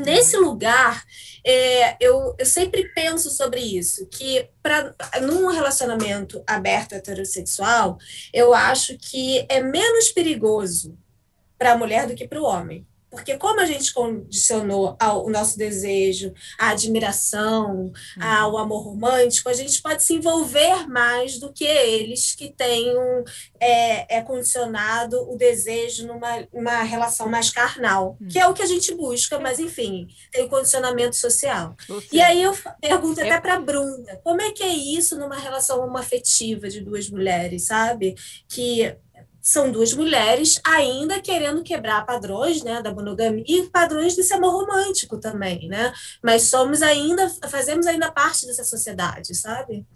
[0.00, 1.04] Nesse lugar,
[1.44, 7.98] é, eu, eu sempre penso sobre isso, que para num relacionamento aberto heterossexual,
[8.32, 10.98] eu acho que é menos perigoso
[11.58, 12.86] para a mulher do que para o homem.
[13.10, 19.52] Porque como a gente condicionou ao, o nosso desejo, a admiração, ao amor romântico, a
[19.52, 23.24] gente pode se envolver mais do que eles que têm um,
[23.58, 28.66] é, é condicionado o desejo numa, numa relação mais carnal, que é o que a
[28.66, 31.74] gente busca, mas enfim, tem o condicionamento social.
[32.12, 35.84] E aí eu pergunto até para a Bruna, como é que é isso numa relação
[35.84, 38.14] homoafetiva de duas mulheres, sabe?
[38.48, 38.96] Que
[39.42, 45.18] são duas mulheres ainda querendo quebrar padrões, né, da monogamia e padrões desse amor romântico
[45.18, 45.92] também, né?
[46.22, 49.86] Mas somos ainda, fazemos ainda parte dessa sociedade, sabe?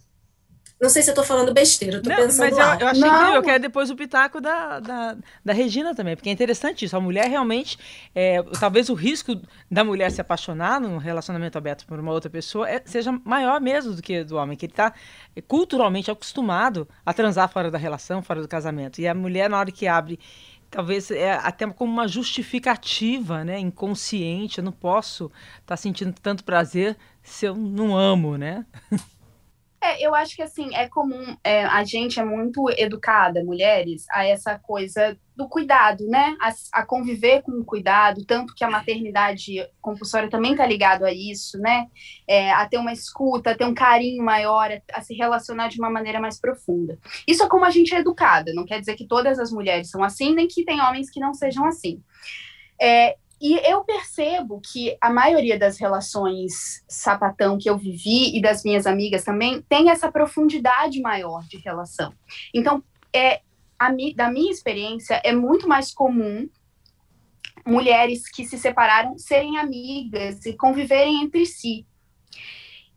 [0.80, 2.82] Não sei se eu estou falando besteira, eu tô Não, pensando mas eu, alto.
[2.82, 3.14] eu achei Não.
[3.14, 6.96] incrível, eu quero depois o pitaco da, da, da Regina também, porque é interessante isso.
[6.96, 7.78] A mulher realmente,
[8.14, 12.68] é, talvez o risco da mulher se apaixonar num relacionamento aberto por uma outra pessoa
[12.68, 14.92] é- seja maior mesmo do que do homem, que ele está
[15.46, 19.00] culturalmente acostumado a transar fora da relação, fora do casamento.
[19.00, 20.18] E a mulher, na hora que abre,
[20.70, 26.96] talvez é até como uma justificativa, né, inconsciente, eu não posso estar sentindo tanto prazer
[27.22, 28.66] se eu não amo, né?
[29.84, 34.24] É, eu acho que assim, é comum, é, a gente é muito educada, mulheres, a
[34.24, 36.34] essa coisa do cuidado, né?
[36.40, 41.12] A, a conviver com o cuidado, tanto que a maternidade compulsória também está ligado a
[41.12, 41.86] isso, né?
[42.26, 45.78] É, a ter uma escuta, a ter um carinho maior, a, a se relacionar de
[45.78, 46.98] uma maneira mais profunda.
[47.28, 50.02] Isso é como a gente é educada, não quer dizer que todas as mulheres são
[50.02, 52.02] assim, nem que tem homens que não sejam assim.
[52.80, 58.64] É, e eu percebo que a maioria das relações sapatão que eu vivi e das
[58.64, 62.12] minhas amigas também tem essa profundidade maior de relação.
[62.54, 62.82] Então,
[63.14, 63.40] é,
[63.78, 66.48] a da minha experiência, é muito mais comum
[67.66, 71.86] mulheres que se separaram serem amigas e conviverem entre si.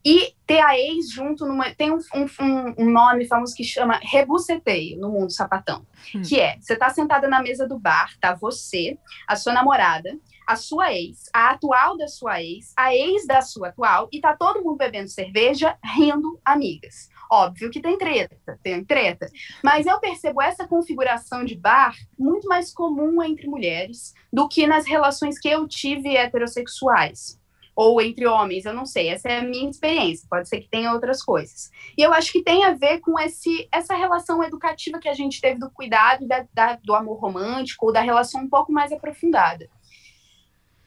[0.06, 1.74] E ter a ex junto numa.
[1.76, 5.86] Tem um, um, um nome famoso que chama rebuceteio no mundo sapatão.
[6.16, 6.22] Hum.
[6.22, 8.98] Que é: você tá sentada na mesa do bar, tá você,
[9.28, 10.18] a sua namorada,
[10.48, 14.36] a sua ex, a atual da sua ex, a ex da sua atual, e tá
[14.36, 17.10] todo mundo bebendo cerveja, rindo, amigas.
[17.30, 19.30] Óbvio que tem treta, tem treta.
[19.62, 24.88] Mas eu percebo essa configuração de bar muito mais comum entre mulheres do que nas
[24.88, 27.38] relações que eu tive heterossexuais.
[27.76, 30.92] Ou entre homens, eu não sei, essa é a minha experiência, pode ser que tenha
[30.94, 31.70] outras coisas.
[31.96, 35.40] E eu acho que tem a ver com esse, essa relação educativa que a gente
[35.40, 39.70] teve do cuidado, da, da, do amor romântico, ou da relação um pouco mais aprofundada.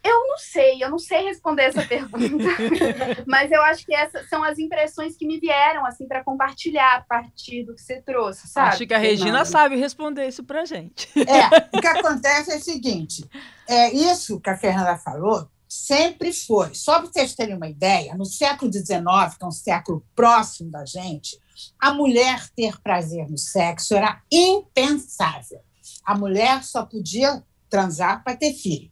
[0.03, 2.45] Eu não sei, eu não sei responder essa pergunta,
[3.27, 7.01] mas eu acho que essas são as impressões que me vieram assim para compartilhar a
[7.03, 8.69] partir do que você trouxe, sabe?
[8.69, 9.45] Acho que a Regina Fernanda?
[9.45, 11.09] sabe responder isso pra gente.
[11.17, 13.29] É, o que acontece é o seguinte:
[13.69, 16.75] é isso que a Fernanda falou sempre foi.
[16.75, 20.85] Só para vocês terem uma ideia, no século XIX, que é um século próximo da
[20.85, 21.39] gente,
[21.79, 25.61] a mulher ter prazer no sexo era impensável.
[26.05, 28.91] A mulher só podia transar para ter filho.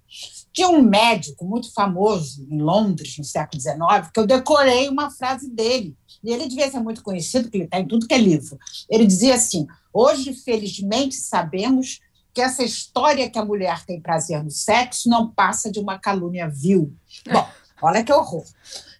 [0.52, 5.50] Tinha um médico muito famoso em Londres, no século XIX, que eu decorei uma frase
[5.50, 5.96] dele.
[6.22, 8.58] E ele devia ser muito conhecido, porque ele está em tudo que é livro.
[8.88, 12.00] Ele dizia assim: Hoje, felizmente, sabemos
[12.32, 16.48] que essa história que a mulher tem prazer no sexo não passa de uma calúnia
[16.48, 16.94] vil.
[17.30, 17.48] Bom,
[17.82, 18.44] olha que horror.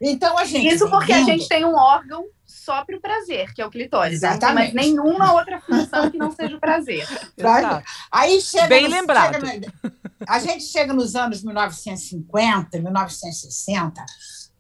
[0.01, 0.75] Então a gente.
[0.75, 2.25] Isso porque a gente tem um órgão
[2.69, 4.21] só para o prazer, que é o clitóris.
[4.21, 4.29] Né?
[4.29, 4.75] Exatamente.
[4.75, 7.09] Mas nenhuma outra função que não seja o prazer.
[8.13, 9.47] Aí chega Bem no, lembrado.
[9.47, 9.93] Chega no,
[10.29, 14.05] a gente chega nos anos 1950, 1960,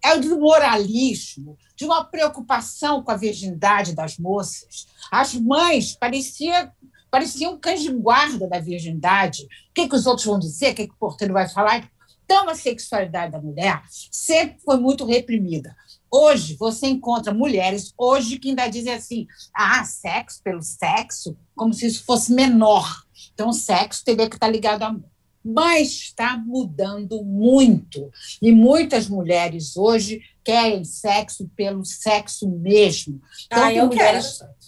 [0.02, 4.86] é do moralismo, de uma preocupação com a virgindade das moças.
[5.12, 6.72] As mães pareciam
[7.10, 9.42] pareciam cães de guarda da virgindade.
[9.42, 10.72] O que, que os outros vão dizer?
[10.72, 11.90] O que, que o porteiro vai falar?
[12.24, 15.74] Então, a sexualidade da mulher sempre foi muito reprimida.
[16.10, 21.86] Hoje, você encontra mulheres hoje que ainda dizem assim: ah, sexo pelo sexo, como se
[21.86, 23.04] isso fosse menor.
[23.34, 25.10] Então, sexo teria que estar ligado a amor.
[25.44, 28.10] Mas está mudando muito.
[28.42, 33.20] E muitas mulheres hoje querem sexo pelo sexo mesmo.
[33.46, 34.38] Então, ah, eu mulheres...
[34.38, 34.58] quero.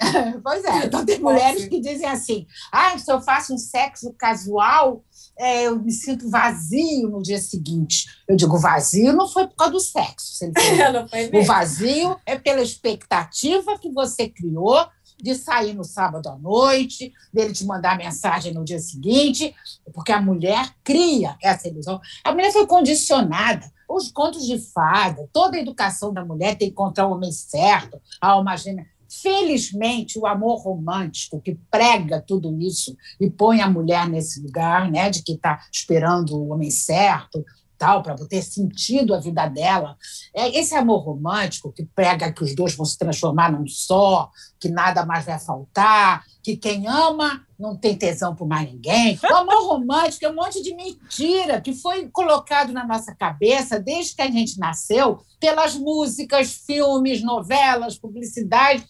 [0.42, 5.04] pois é, então tem mulheres que dizem assim: ah, se eu faço um sexo casual,
[5.38, 8.06] é, eu me sinto vazio no dia seguinte.
[8.26, 10.44] Eu digo, vazio não foi por causa do sexo.
[11.34, 14.86] o vazio é pela expectativa que você criou
[15.22, 19.54] de sair no sábado à noite, dele te mandar mensagem no dia seguinte,
[19.92, 22.00] porque a mulher cria essa ilusão.
[22.24, 23.70] A mulher foi condicionada.
[23.88, 28.00] Os contos de fada, toda a educação da mulher tem que encontrar o homem certo,
[28.20, 28.86] a alma gêmea.
[29.10, 35.10] Felizmente, o amor romântico que prega tudo isso e põe a mulher nesse lugar, né,
[35.10, 37.44] de que está esperando o homem certo,
[37.80, 39.96] tal, para ter sentido a vida dela.
[40.36, 44.30] É esse amor romântico que prega que os dois vão se transformar num só,
[44.60, 49.18] que nada mais vai faltar, que quem ama não tem tesão por mais ninguém.
[49.30, 54.14] O amor romântico é um monte de mentira que foi colocado na nossa cabeça desde
[54.14, 58.84] que a gente nasceu pelas músicas, filmes, novelas, publicidade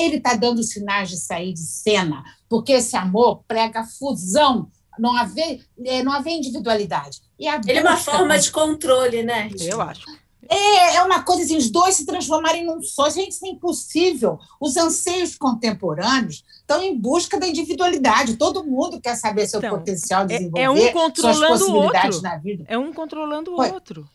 [0.00, 4.68] ele está dando sinais de sair de cena, porque esse amor prega fusão,
[4.98, 7.20] não haver, é, não haver individualidade.
[7.38, 9.50] E ele é uma forma de controle, né?
[9.60, 10.04] Eu acho.
[10.48, 13.10] É, é uma coisa assim, os dois se transformarem num só.
[13.10, 14.38] Gente, isso é impossível.
[14.60, 18.36] Os anseios contemporâneos estão em busca da individualidade.
[18.36, 22.18] Todo mundo quer saber seu então, potencial de desenvolver, é um controlando suas possibilidades o
[22.18, 22.22] outro.
[22.22, 22.64] na vida.
[22.68, 24.08] É um controlando o outro.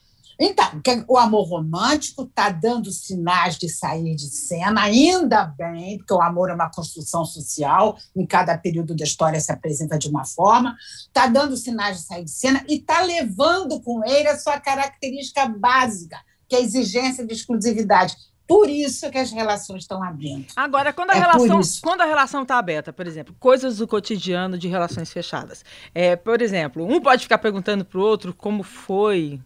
[0.43, 6.21] Então, o amor romântico está dando sinais de sair de cena, ainda bem, porque o
[6.21, 10.75] amor é uma construção social, em cada período da história se apresenta de uma forma,
[11.05, 15.47] está dando sinais de sair de cena e está levando com ele a sua característica
[15.47, 16.17] básica,
[16.49, 18.15] que é a exigência de exclusividade.
[18.47, 20.47] Por isso que as relações estão abrindo.
[20.55, 24.57] Agora, quando a é relação quando a relação está aberta, por exemplo, coisas do cotidiano
[24.57, 25.63] de relações fechadas.
[25.93, 29.39] É, por exemplo, um pode ficar perguntando para o outro como foi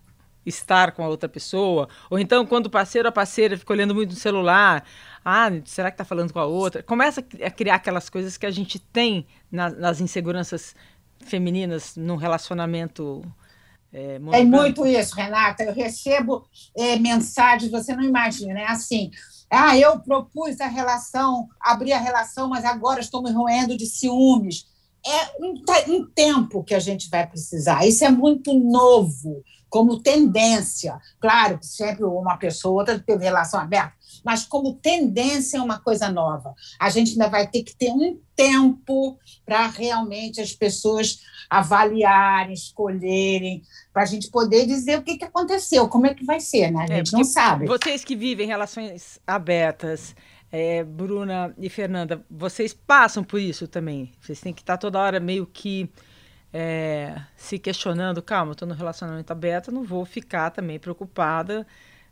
[0.45, 3.95] estar com a outra pessoa, ou então quando o parceiro ou a parceira fica olhando
[3.95, 4.85] muito no celular,
[5.23, 6.83] ah, será que está falando com a outra?
[6.83, 10.75] Começa a criar aquelas coisas que a gente tem na, nas inseguranças
[11.19, 13.23] femininas num relacionamento
[13.95, 15.63] é, é muito isso, Renata.
[15.63, 19.09] Eu recebo é, mensagens, você não imagina, é assim.
[19.49, 24.67] Ah, eu propus a relação, abri a relação, mas agora estou me roendo de ciúmes.
[25.05, 27.85] É um, um tempo que a gente vai precisar.
[27.85, 30.99] Isso é muito novo como tendência.
[31.19, 33.93] Claro que sempre uma pessoa ou outra teve relação aberta,
[34.23, 36.53] mas como tendência é uma coisa nova.
[36.79, 43.61] A gente ainda vai ter que ter um tempo para realmente as pessoas avaliarem, escolherem,
[43.93, 46.85] para a gente poder dizer o que, que aconteceu, como é que vai ser, né?
[46.89, 47.65] A é, gente é, não sabe.
[47.65, 50.15] Vocês que vivem relações abertas,
[50.51, 54.13] é, Bruna e Fernanda, vocês passam por isso também.
[54.19, 55.89] Vocês têm que estar toda hora meio que
[56.57, 61.67] é, se questionando, calma, estou no relacionamento aberto, não vou ficar também preocupada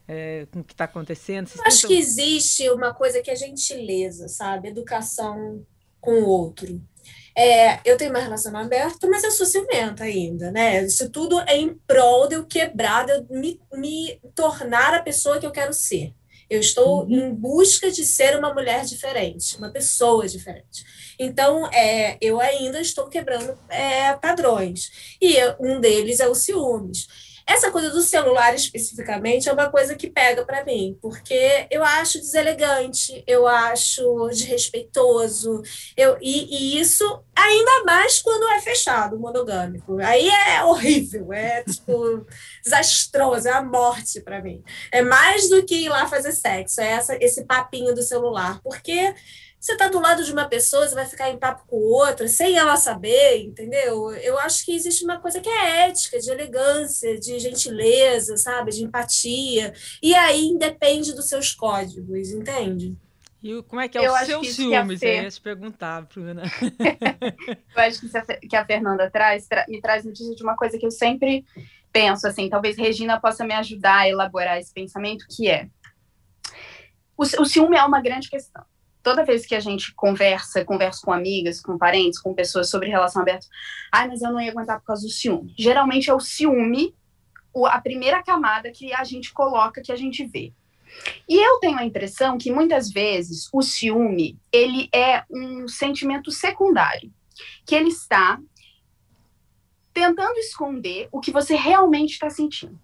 [0.06, 1.48] é, com o que está acontecendo.
[1.48, 1.96] Vocês acho tentam...
[1.96, 4.68] que existe uma coisa que é gentileza, sabe?
[4.68, 5.66] Educação
[6.02, 6.82] com o outro.
[7.34, 10.84] É, eu tenho uma relação aberta, mas eu sou ciumenta ainda, né?
[10.84, 15.40] Isso tudo é em prol de eu quebrar, de eu me, me tornar a pessoa
[15.40, 16.14] que eu quero ser.
[16.50, 17.12] Eu estou uhum.
[17.12, 20.86] em busca de ser uma mulher diferente, uma pessoa diferente.
[21.18, 25.16] Então, é, eu ainda estou quebrando é, padrões.
[25.22, 27.33] E eu, um deles é o ciúmes.
[27.46, 32.20] Essa coisa do celular especificamente é uma coisa que pega para mim, porque eu acho
[32.20, 35.62] deselegante, eu acho desrespeitoso,
[35.98, 39.98] eu, e, e, isso ainda mais quando é fechado, monogâmico.
[40.00, 42.26] Aí é horrível, é tipo
[42.64, 44.64] desastroso, é a morte para mim.
[44.92, 49.14] É mais do que ir lá fazer sexo, é essa, esse papinho do celular, porque
[49.64, 52.58] você está do lado de uma pessoa, você vai ficar em papo com outra, sem
[52.58, 54.12] ela saber, entendeu?
[54.12, 58.72] Eu acho que existe uma coisa que é ética, de elegância, de gentileza, sabe?
[58.72, 59.74] De empatia.
[60.02, 62.94] E aí independe dos seus códigos, entende?
[63.42, 65.00] E como é que é eu o seu ciúmes?
[65.00, 65.20] Fer...
[65.20, 66.44] Eu ia te perguntar, Bruna.
[67.74, 70.78] eu acho que, a, que a Fernanda traz, tra me traz notícia de uma coisa
[70.78, 71.46] que eu sempre
[71.90, 75.70] penso, assim, talvez Regina possa me ajudar a elaborar esse pensamento, que é
[77.16, 78.66] o, o ciúme é uma grande questão.
[79.04, 83.22] Toda vez que a gente conversa, conversa com amigas, com parentes, com pessoas sobre relação
[83.22, 83.46] aberta,
[83.92, 85.54] ai, mas eu não ia aguentar por causa do ciúme.
[85.58, 86.96] Geralmente é o ciúme
[87.68, 90.52] a primeira camada que a gente coloca, que a gente vê.
[91.28, 97.12] E eu tenho a impressão que muitas vezes o ciúme, ele é um sentimento secundário,
[97.66, 98.40] que ele está
[99.94, 102.80] tentando esconder o que você realmente está sentindo.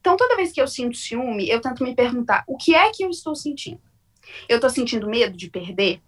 [0.00, 3.04] Então, toda vez que eu sinto ciúme, eu tento me perguntar: o que é que
[3.04, 3.80] eu estou sentindo?
[4.48, 6.00] Eu estou sentindo medo de perder?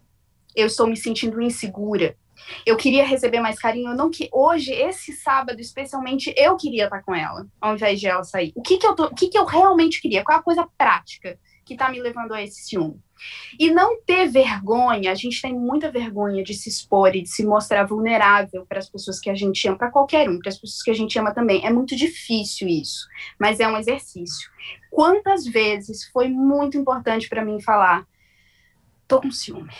[0.55, 2.17] Eu estou me sentindo insegura?
[2.65, 7.15] Eu queria receber mais carinho, não que hoje esse sábado especialmente eu queria estar com
[7.15, 8.53] ela, ao invés de ela sair.
[8.55, 10.23] O que que eu tô, o que que eu realmente queria?
[10.23, 11.39] Qual é a coisa prática
[11.69, 12.99] que está me levando a esse ciúme?
[13.59, 17.45] E não ter vergonha, a gente tem muita vergonha de se expor e de se
[17.45, 20.83] mostrar vulnerável para as pessoas que a gente ama, para qualquer um, para as pessoas
[20.83, 21.65] que a gente ama também.
[21.67, 23.07] É muito difícil isso,
[23.39, 24.51] mas é um exercício.
[24.91, 28.07] Quantas vezes foi muito importante para mim falar:
[29.07, 29.75] tô com ciúme.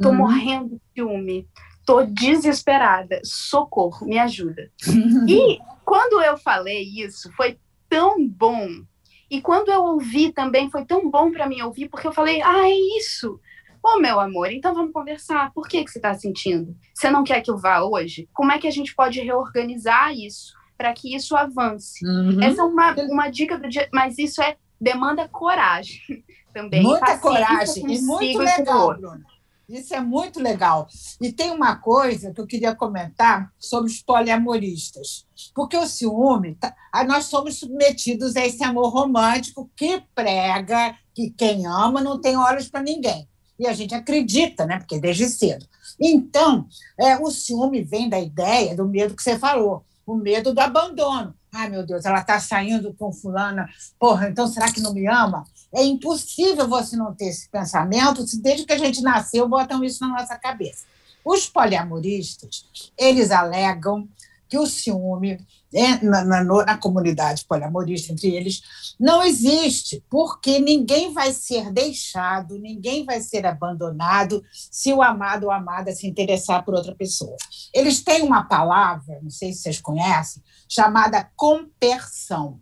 [0.00, 0.16] Tô uhum.
[0.16, 1.48] morrendo de ciúme.
[1.84, 3.20] Tô desesperada.
[3.24, 4.70] Socorro, me ajuda.
[5.28, 7.58] e quando eu falei isso, foi
[7.88, 8.84] tão bom
[9.30, 12.68] e quando eu ouvi também, foi tão bom para mim ouvir, porque eu falei: ah,
[12.68, 13.40] é isso.
[13.82, 15.52] Ô, oh, meu amor, então vamos conversar.
[15.52, 16.76] Por que, que você está sentindo?
[16.92, 18.28] Você não quer que eu vá hoje?
[18.32, 22.04] Como é que a gente pode reorganizar isso para que isso avance?
[22.04, 22.42] Uhum.
[22.42, 26.00] Essa é uma, uma dica do dia, mas isso é demanda coragem
[26.52, 26.82] também.
[26.82, 29.35] Muita coragem e muito legal, Bruna.
[29.68, 30.86] Isso é muito legal.
[31.20, 35.26] E tem uma coisa que eu queria comentar sobre os poliamoristas.
[35.54, 36.74] Porque o ciúme, tá,
[37.06, 42.68] nós somos submetidos a esse amor romântico que prega que quem ama não tem olhos
[42.68, 43.28] para ninguém.
[43.58, 44.78] E a gente acredita, né?
[44.78, 45.66] Porque desde cedo.
[46.00, 46.66] Então,
[46.98, 51.34] é, o ciúme vem da ideia do medo que você falou, o medo do abandono.
[51.52, 53.68] Ai, meu Deus, ela está saindo com fulana.
[53.98, 55.44] Porra, então será que não me ama?
[55.76, 60.00] É impossível você não ter esse pensamento se desde que a gente nasceu botam isso
[60.00, 60.86] na nossa cabeça.
[61.22, 62.66] Os poliamoristas,
[62.96, 64.08] eles alegam
[64.48, 65.38] que o ciúme
[65.70, 68.62] né, na, na, na, comunidade poliamorista entre eles
[68.98, 75.50] não existe, porque ninguém vai ser deixado, ninguém vai ser abandonado se o amado ou
[75.50, 77.36] amada se interessar por outra pessoa.
[77.74, 82.60] Eles têm uma palavra, não sei se vocês conhecem, chamada compersão.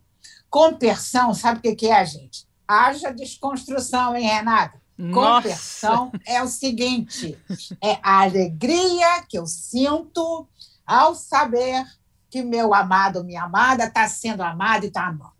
[0.50, 2.46] Compersão, sabe o que é, gente?
[2.66, 4.82] Haja desconstrução, hein, Renata?
[5.12, 7.36] Compersão é o seguinte:
[7.82, 10.46] é a alegria que eu sinto
[10.86, 11.84] ao saber
[12.30, 15.34] que meu amado, minha amada, está sendo amado e está amando.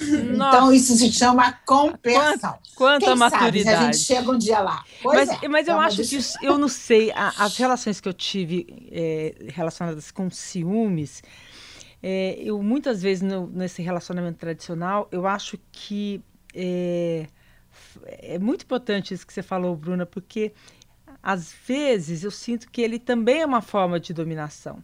[0.00, 0.56] Nossa.
[0.56, 2.58] Então, isso se chama compreensão.
[2.74, 3.64] Quanta, quanta maturidade.
[3.64, 4.84] Sabe, a gente chega um dia lá.
[5.02, 8.08] Pois mas, é, mas eu acho que, isso, eu não sei, a, as relações que
[8.08, 11.22] eu tive é, relacionadas com ciúmes,
[12.02, 16.22] é, eu muitas vezes no, nesse relacionamento tradicional, eu acho que
[16.54, 17.26] é,
[18.06, 20.52] é muito importante isso que você falou, Bruna, porque
[21.22, 24.82] às vezes eu sinto que ele também é uma forma de dominação.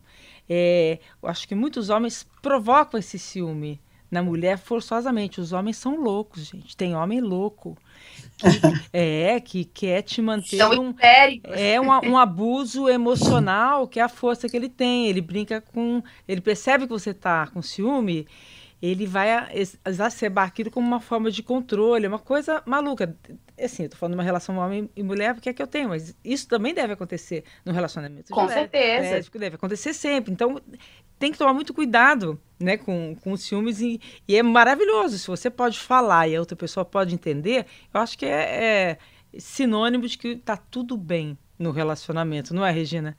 [0.48, 5.40] É, eu acho que muitos homens provocam esse ciúme na mulher forçosamente.
[5.40, 6.76] Os homens são loucos, gente.
[6.76, 7.76] Tem homem louco.
[8.36, 8.46] Que,
[8.92, 10.94] é, que quer te manter são um,
[11.44, 15.06] é um, um abuso emocional, que é a força que ele tem.
[15.06, 16.02] Ele brinca com.
[16.26, 18.26] Ele percebe que você está com ciúme
[18.82, 19.28] ele vai
[19.84, 23.14] exacerbar aquilo como uma forma de controle, uma coisa maluca.
[23.62, 25.90] Assim, eu tô falando de uma relação homem e mulher porque é que eu tenho,
[25.90, 28.32] mas isso também deve acontecer no relacionamento.
[28.32, 29.16] Com certeza.
[29.16, 30.32] Deve, deve acontecer sempre.
[30.32, 30.60] Então,
[31.18, 35.18] tem que tomar muito cuidado né, com, com os ciúmes e, e, é maravilhoso.
[35.18, 38.98] Se você pode falar e a outra pessoa pode entender, eu acho que é, é
[39.38, 43.14] sinônimo de que está tudo bem no relacionamento, não é, Regina?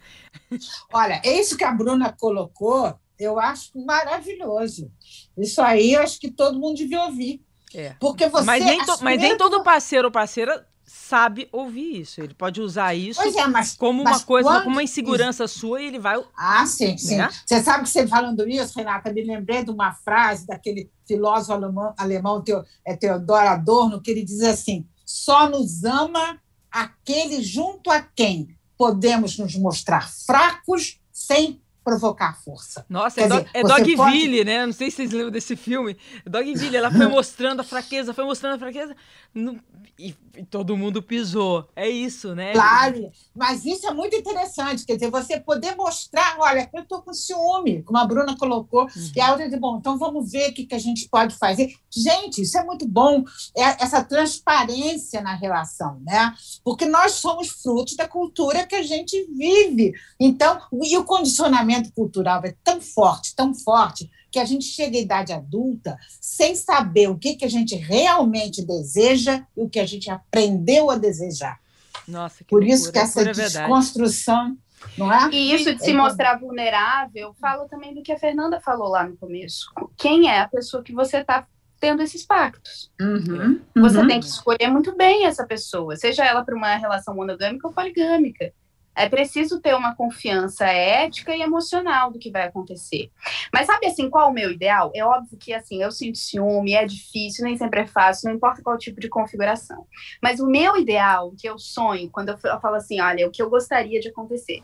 [0.92, 4.92] Olha, é isso que a Bruna colocou eu acho maravilhoso.
[5.38, 7.42] Isso aí eu acho que todo mundo devia ouvir.
[7.74, 7.96] É.
[8.00, 8.46] Porque você.
[8.46, 12.22] Mas nem, to, mas nem todo parceiro ou parceira sabe ouvir isso.
[12.22, 14.64] Ele pode usar isso é, mas, como mas uma coisa, quando...
[14.64, 15.60] como uma insegurança isso...
[15.60, 16.22] sua e ele vai.
[16.38, 17.18] Ah, sim, sim.
[17.18, 17.30] Né?
[17.46, 21.94] Você sabe que você falando isso, Renata, me lembrei de uma frase daquele filósofo alemão,
[21.98, 22.44] alemão
[22.86, 29.38] é Theodor Adorno, que ele diz assim: só nos ama aquele junto a quem podemos
[29.38, 32.86] nos mostrar fracos sem provocar força.
[32.90, 34.44] Nossa, Quer é, dizer, do, é Dogville, pode...
[34.44, 34.66] né?
[34.66, 35.98] Não sei se vocês lembram desse filme.
[36.26, 38.96] Dogville, ela foi mostrando a fraqueza, foi mostrando a fraqueza
[39.34, 39.60] no,
[39.98, 41.68] e, e, todo mundo pisou.
[41.76, 42.54] É isso, né?
[42.54, 44.86] Claro, mas isso é muito interessante.
[44.86, 49.12] Quer dizer, você poder mostrar, olha, eu estou com ciúme, como a Bruna colocou, uhum.
[49.16, 51.74] e a outra diz, bom, então vamos ver o que, que a gente pode fazer.
[51.90, 53.24] Gente, isso é muito bom,
[53.58, 56.34] é essa transparência na relação, né?
[56.64, 59.94] Porque nós somos frutos da cultura que a gente vive.
[60.20, 65.02] Então, e o condicionamento cultural é tão forte, tão forte, que a gente chega à
[65.02, 69.86] idade adulta sem saber o que, que a gente realmente deseja e o que a
[69.86, 71.60] gente aprendeu a desejar.
[72.08, 74.58] Nossa, que Por isso que essa é desconstrução.
[74.98, 75.30] Não é?
[75.32, 79.16] E isso de se mostrar vulnerável, falo também do que a Fernanda falou lá no
[79.16, 79.72] começo.
[79.96, 81.46] Quem é a pessoa que você está
[81.80, 82.92] tendo esses pactos?
[83.00, 84.08] Uhum, você uhum.
[84.08, 88.52] tem que escolher muito bem essa pessoa, seja ela para uma relação monogâmica ou poligâmica.
[88.96, 93.10] É preciso ter uma confiança ética e emocional do que vai acontecer.
[93.54, 94.92] Mas sabe assim, qual o meu ideal?
[94.94, 98.62] É óbvio que assim, eu sinto ciúme, é difícil, nem sempre é fácil, não importa
[98.62, 99.88] qual tipo de configuração.
[100.22, 103.42] Mas o meu ideal, o que eu sonho, quando eu falo assim, olha, o que
[103.42, 104.62] eu gostaria de acontecer,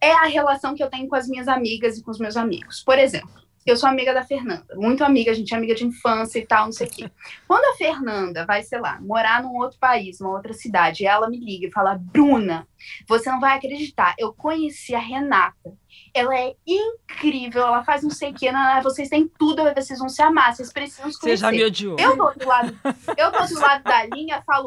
[0.00, 2.82] é a relação que eu tenho com as minhas amigas e com os meus amigos.
[2.82, 6.38] Por exemplo, eu sou amiga da Fernanda, muito amiga, a gente é amiga de infância
[6.38, 7.10] e tal, não sei o quê.
[7.48, 11.28] Quando a Fernanda vai, sei lá, morar num outro país, numa outra cidade, e ela
[11.30, 12.68] me liga e fala: Bruna,
[13.08, 15.72] você não vai acreditar, eu conheci a Renata.
[16.12, 18.50] Ela é incrível, ela faz não sei o quê,
[18.82, 21.38] vocês têm tudo, vocês vão se amar, vocês precisam se conhecer.
[21.38, 21.96] Você já me odiou.
[21.98, 22.78] Eu do outro lado,
[23.16, 24.66] eu do outro lado da linha falo.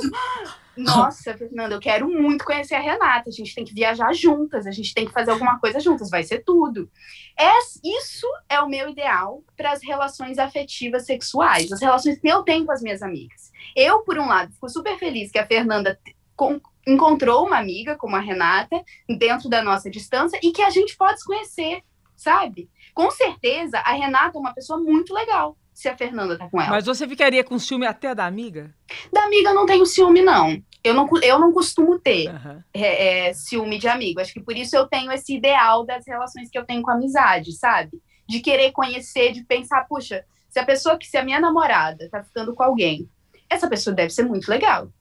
[0.78, 3.30] Nossa, Fernanda, eu quero muito conhecer a Renata.
[3.30, 6.24] A gente tem que viajar juntas, a gente tem que fazer alguma coisa juntas, vai
[6.24, 6.90] ser tudo.
[7.38, 7.50] É,
[7.84, 12.66] isso é o meu ideal para as relações afetivas sexuais, as relações que eu tenho
[12.66, 13.52] com as minhas amigas.
[13.76, 16.00] Eu, por um lado, fico super feliz que a Fernanda
[16.36, 18.82] com, encontrou uma amiga como a Renata
[19.18, 21.82] dentro da nossa distância e que a gente pode se conhecer,
[22.16, 22.70] sabe?
[22.94, 26.72] Com certeza, a Renata é uma pessoa muito legal se a Fernanda tá com ela.
[26.72, 28.74] Mas você ficaria com ciúme até da amiga?
[29.14, 30.60] Da amiga eu não tenho ciúme, não.
[30.84, 32.64] Eu não, eu não costumo ter uhum.
[32.74, 34.20] é, é, ciúme de amigo.
[34.20, 36.96] Acho que por isso eu tenho esse ideal das relações que eu tenho com a
[36.96, 38.02] amizade, sabe?
[38.28, 42.24] De querer conhecer, de pensar, puxa, se a pessoa que, se a minha namorada tá
[42.24, 43.08] ficando com alguém,
[43.48, 44.92] essa pessoa deve ser muito legal.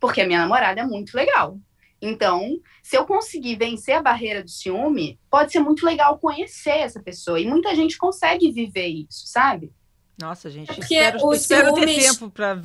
[0.00, 1.58] Porque a minha namorada é muito legal.
[2.00, 7.02] Então, se eu conseguir vencer a barreira do ciúme, pode ser muito legal conhecer essa
[7.02, 7.38] pessoa.
[7.38, 9.70] E muita gente consegue viver isso, sabe?
[10.18, 11.94] Nossa, gente, é espero, espero ciúmes...
[11.94, 12.60] ter tempo pra,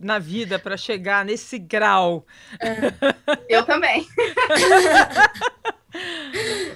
[0.00, 2.26] na vida para chegar nesse grau.
[2.60, 2.92] É.
[3.48, 4.06] Eu também.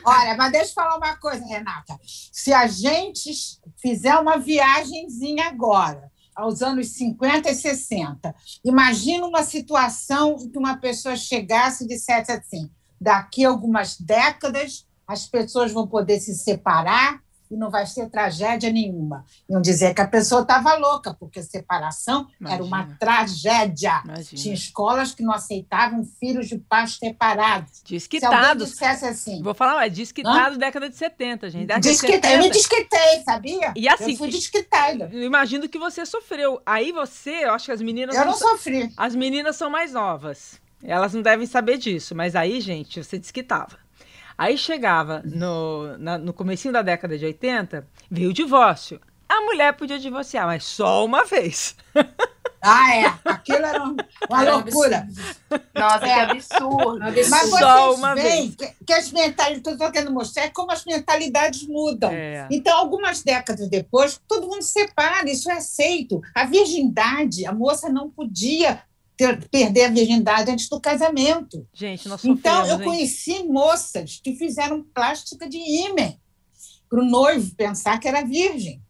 [0.05, 1.99] Olha, mas deixa eu falar uma coisa, Renata.
[2.05, 3.33] Se a gente
[3.77, 10.77] fizer uma viagemzinha agora, aos anos 50 e 60, imagina uma situação em que uma
[10.77, 12.71] pessoa chegasse e dissesse assim:
[13.01, 17.21] daqui a algumas décadas as pessoas vão poder se separar
[17.53, 19.25] e não vai ser tragédia nenhuma.
[19.49, 22.55] Iam dizer que a pessoa estava louca, porque separação Imagina.
[22.55, 24.01] era uma tragédia.
[24.05, 24.43] Imagina.
[24.43, 27.83] Tinha escolas que não aceitavam filhos de pais separados.
[27.87, 28.69] Desquitados.
[28.69, 29.43] Se dissesse assim.
[29.43, 30.59] Vou falar, mas desquitado Hã?
[30.59, 31.67] década de 70, gente.
[31.67, 33.73] Década Desquitei, eu me desquitei, sabia?
[33.77, 35.11] E assim, eu fui desquitada.
[35.13, 36.63] Eu imagino que você sofreu.
[36.65, 38.17] Aí você, eu acho que as meninas.
[38.17, 38.91] Eu não, não sofri.
[38.97, 40.61] As meninas são mais novas.
[40.83, 43.79] Elas não devem saber disso, mas aí, gente, você desquitava.
[44.37, 49.01] Aí chegava no, na, no comecinho da década de 80, veio o divórcio.
[49.29, 51.77] A mulher podia divorciar, mas só uma vez.
[52.65, 53.15] Ah, é.
[53.25, 55.09] Aquilo era uma loucura.
[55.75, 56.15] Nossa, é.
[56.15, 57.03] que absurdo.
[57.03, 57.31] absurdo.
[57.31, 58.55] Mas vocês só uma veem vez.
[58.55, 62.13] Que, que as mentalidades, estou querendo mostrar é como as mentalidades mudam.
[62.13, 62.47] É.
[62.53, 66.23] Então, algumas décadas depois, todo mundo se separa, isso é aceito.
[66.33, 68.81] A virgindade, a moça não podia
[69.23, 71.67] ter, perder a virgindade antes do casamento.
[71.73, 72.85] Gente, nós Então, eu hein?
[72.85, 76.15] conheci moças que fizeram plástica de ímã
[76.89, 78.83] para o noivo pensar que era virgem.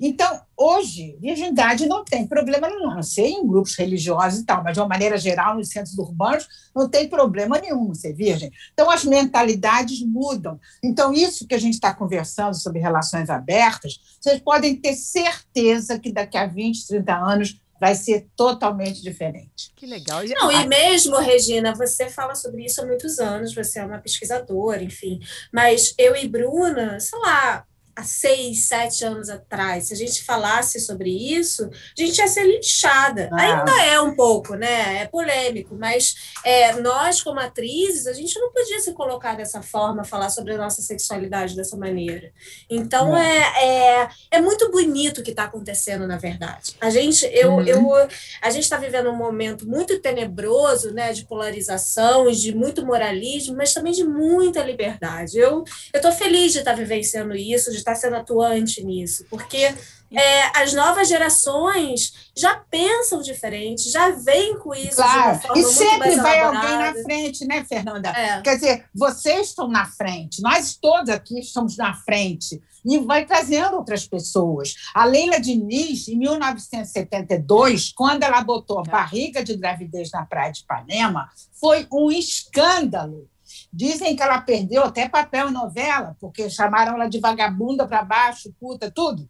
[0.00, 4.62] Então, hoje, virgindade não tem problema nenhum, a não ser em grupos religiosos e tal,
[4.62, 8.50] mas de uma maneira geral, nos centros urbanos, não tem problema nenhum ser virgem.
[8.72, 10.58] Então, as mentalidades mudam.
[10.82, 16.12] Então, isso que a gente está conversando sobre relações abertas, vocês podem ter certeza que
[16.12, 19.72] daqui a 20, 30 anos vai ser totalmente diferente.
[19.74, 20.22] Que legal.
[20.26, 24.82] Não, e mesmo, Regina, você fala sobre isso há muitos anos, você é uma pesquisadora,
[24.82, 25.20] enfim.
[25.52, 27.66] Mas eu e Bruna, sei lá,
[27.96, 32.44] há seis, sete anos atrás, se a gente falasse sobre isso, a gente ia ser
[32.44, 33.28] linchada.
[33.32, 33.40] Ah.
[33.40, 35.02] Ainda é um pouco, né?
[35.02, 36.14] É polêmico, mas
[36.44, 40.58] é, nós, como atrizes, a gente não podia se colocar dessa forma, falar sobre a
[40.58, 42.32] nossa sexualidade dessa maneira.
[42.68, 46.74] Então, é, é, é, muito bonito o que está acontecendo, na verdade.
[46.80, 47.62] A gente eu, uhum.
[47.62, 48.08] eu,
[48.42, 53.72] a gente está vivendo um momento muito tenebroso, né, de polarização, de muito moralismo, mas
[53.72, 55.38] também de muita liberdade.
[55.38, 55.64] Eu
[55.94, 59.74] estou feliz de estar tá vivenciando isso, de estar tá sendo atuante nisso, porque
[60.12, 65.40] é, as novas gerações já pensam diferente, já vêm com isso claro.
[65.56, 68.10] E sempre vai alguém na frente, né, Fernanda?
[68.10, 68.40] É.
[68.40, 73.76] Quer dizer, vocês estão na frente, nós todos aqui estamos na frente, e vai trazendo
[73.76, 74.74] outras pessoas.
[74.94, 78.90] A Leila Diniz, em 1972, quando ela botou a é.
[78.90, 83.28] barriga de gravidez na Praia de Ipanema, foi um escândalo.
[83.76, 88.54] Dizem que ela perdeu até papel em novela, porque chamaram ela de vagabunda para baixo,
[88.60, 89.28] puta, tudo.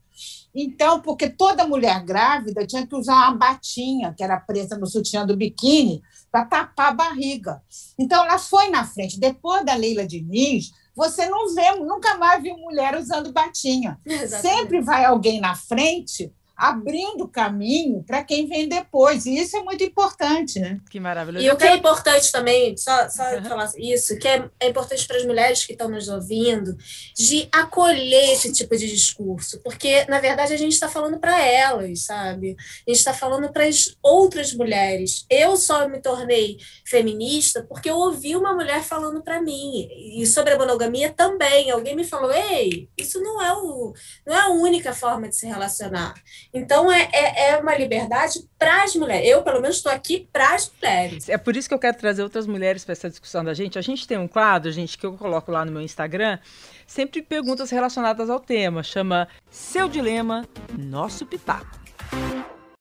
[0.55, 5.25] Então, porque toda mulher grávida tinha que usar uma batinha, que era presa no sutiã
[5.25, 7.63] do biquíni, para tapar a barriga.
[7.99, 9.19] Então, ela foi na frente.
[9.19, 13.99] Depois da Leila Diniz, você não vê, nunca mais viu mulher usando batinha.
[14.05, 14.59] Exatamente.
[14.59, 19.27] Sempre vai alguém na frente abrindo caminho para quem vem depois.
[19.27, 20.81] E isso é muito importante, né?
[20.89, 21.45] Que maravilhoso.
[21.45, 23.45] E o que é importante também, só, só uhum.
[23.45, 26.77] falar isso, que é, é importante para as mulheres que estão nos ouvindo,
[27.17, 32.05] de acolher esse tipo de discurso, porque, na verdade, a gente está falando para elas,
[32.05, 32.57] sabe?
[32.87, 35.27] A gente está falando para as outras mulheres.
[35.29, 40.53] Eu só me tornei feminista porque eu ouvi uma mulher falando para mim, e sobre
[40.53, 41.71] a monogamia também.
[41.71, 43.93] Alguém me falou, ei, isso não é, o,
[44.27, 46.15] não é a única forma de se relacionar.
[46.55, 49.29] Então, é, é, é uma liberdade para as mulheres.
[49.29, 51.29] Eu, pelo menos, estou aqui para as mulheres.
[51.29, 53.77] É por isso que eu quero trazer outras mulheres para essa discussão da gente.
[53.77, 56.39] A gente tem um quadro, gente, que eu coloco lá no meu Instagram,
[56.87, 58.85] sempre perguntas relacionadas ao tema.
[58.85, 60.47] Chama Seu Dilema,
[60.79, 61.77] Nosso Pitaco.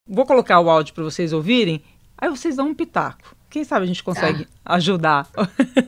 [0.07, 1.83] Vou colocar o áudio para vocês ouvirem,
[2.15, 3.35] aí vocês dão um pitaco.
[3.49, 4.75] Quem sabe a gente consegue ah.
[4.75, 5.27] ajudar.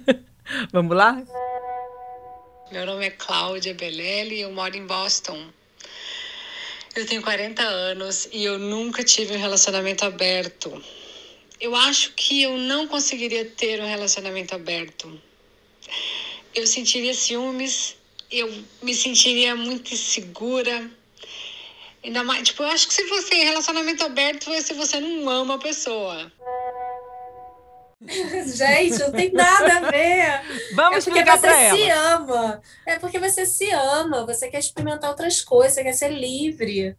[0.73, 1.21] Vamos lá?
[2.71, 5.49] Meu nome é Cláudia Belelli e eu moro em Boston.
[6.95, 10.81] Eu tenho 40 anos e eu nunca tive um relacionamento aberto.
[11.59, 15.21] Eu acho que eu não conseguiria ter um relacionamento aberto.
[16.53, 17.97] Eu sentiria ciúmes,
[18.31, 18.49] eu
[18.81, 20.89] me sentiria muito insegura.
[22.01, 25.55] Ainda mais, tipo, eu acho que se você relacionamento aberto é se você não ama
[25.55, 26.31] a pessoa.
[28.55, 30.41] Gente, não tem nada a ver.
[30.75, 32.61] Vamos é porque explicar você se ama.
[32.85, 36.95] É porque você se ama, você quer experimentar outras coisas, você quer ser livre.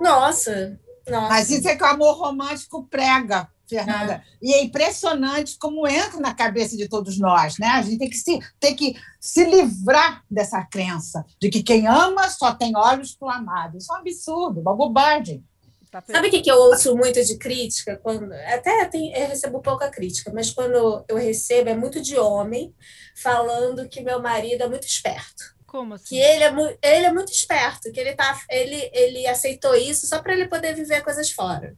[0.00, 0.78] Nossa,
[1.08, 1.28] nossa.
[1.28, 4.14] Mas isso é que o amor romântico prega, Fernanda.
[4.14, 4.22] É.
[4.42, 7.68] E é impressionante como entra na cabeça de todos nós, né?
[7.68, 12.28] A gente tem que se, tem que se livrar dessa crença de que quem ama
[12.28, 13.78] só tem olhos para o amado.
[13.78, 15.44] Isso é um absurdo, uma bobagem.
[15.92, 18.00] Tá Sabe o que, que eu ouço muito de crítica?
[18.02, 22.74] Quando, até tem, eu recebo pouca crítica, mas quando eu recebo é muito de homem
[23.14, 25.54] falando que meu marido é muito esperto.
[25.66, 26.06] Como assim?
[26.06, 30.22] Que ele é, ele é muito esperto, que ele, tá, ele, ele aceitou isso só
[30.22, 31.76] para ele poder viver coisas fora.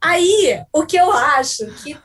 [0.00, 2.00] Aí, o que eu acho que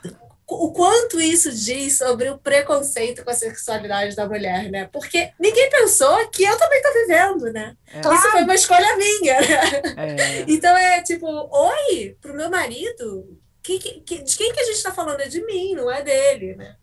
[0.53, 4.89] o quanto isso diz sobre o preconceito com a sexualidade da mulher, né?
[4.91, 7.75] Porque ninguém pensou que eu também estou vivendo, né?
[7.93, 7.99] É.
[7.99, 9.33] Isso foi uma escolha minha.
[9.33, 10.45] É.
[10.47, 14.91] Então é tipo, oi, pro meu marido, que, que, de quem que a gente está
[14.91, 15.21] falando?
[15.21, 16.75] É de mim, não é dele, né?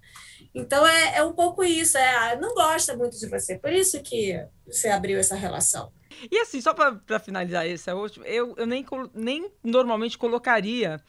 [0.55, 4.03] Então é, é um pouco isso, é, ah, não gosta muito de você, por isso
[4.03, 5.93] que você abriu essa relação.
[6.31, 11.01] E assim, só para finalizar esse é último, eu, eu nem, nem normalmente colocaria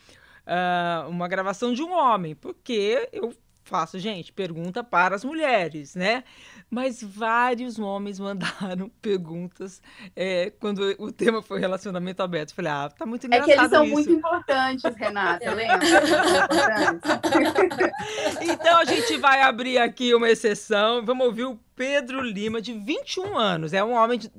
[0.47, 3.33] uh, uma gravação de um homem, porque eu
[3.63, 6.25] faço, gente, pergunta para as mulheres, né?
[6.69, 9.81] Mas vários homens mandaram perguntas
[10.15, 12.53] é, quando o tema foi relacionamento aberto.
[12.53, 13.49] Falei, ah, tá muito engraçado.
[13.49, 13.93] É que eles são isso.
[13.93, 15.79] muito importantes, Renata, lembra?
[18.41, 21.05] então a gente vai abrir aqui uma exceção.
[21.05, 23.71] Vamos ouvir o Pedro Lima, de 21 anos.
[23.73, 24.29] É um homem de,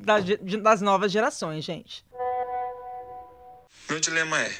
[0.43, 2.05] de, das novas gerações, gente.
[3.89, 4.53] Meu dilema é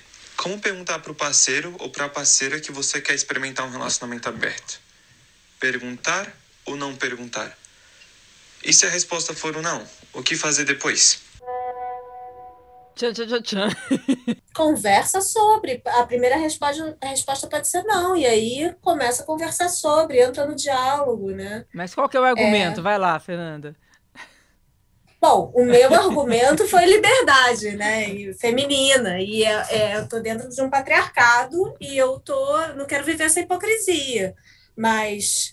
[0.43, 4.29] como perguntar para o parceiro ou para a parceira que você quer experimentar um relacionamento
[4.29, 4.81] aberto?
[5.61, 6.37] Perguntar
[6.67, 7.57] ou não perguntar?
[8.65, 11.23] E se a resposta for o não, o que fazer depois?
[12.97, 13.69] Tchan, tchan, tchan, tchan.
[14.53, 15.81] Conversa sobre.
[15.87, 18.17] A primeira resposta, a resposta pode ser não.
[18.17, 21.65] E aí começa a conversar sobre, entra no diálogo, né?
[21.73, 22.81] Mas qual que é o argumento?
[22.81, 22.83] É...
[22.83, 23.77] Vai lá, Fernanda.
[25.23, 28.09] Bom, o meu argumento foi liberdade, né?
[28.11, 29.21] E feminina.
[29.21, 32.67] E é, é, eu tô dentro de um patriarcado e eu tô.
[32.75, 34.35] não quero viver essa hipocrisia.
[34.77, 35.53] Mas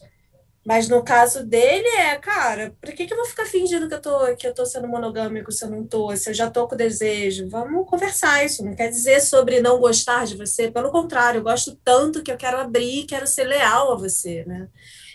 [0.65, 4.01] Mas no caso dele é, cara, por que, que eu vou ficar fingindo que eu
[4.01, 6.75] tô, que eu tô sendo monogâmico se eu não tô, se eu já tô com
[6.77, 7.49] desejo?
[7.49, 8.63] Vamos conversar isso.
[8.65, 12.37] Não quer dizer sobre não gostar de você, pelo contrário, eu gosto tanto que eu
[12.37, 14.69] quero abrir, quero ser leal a você, né?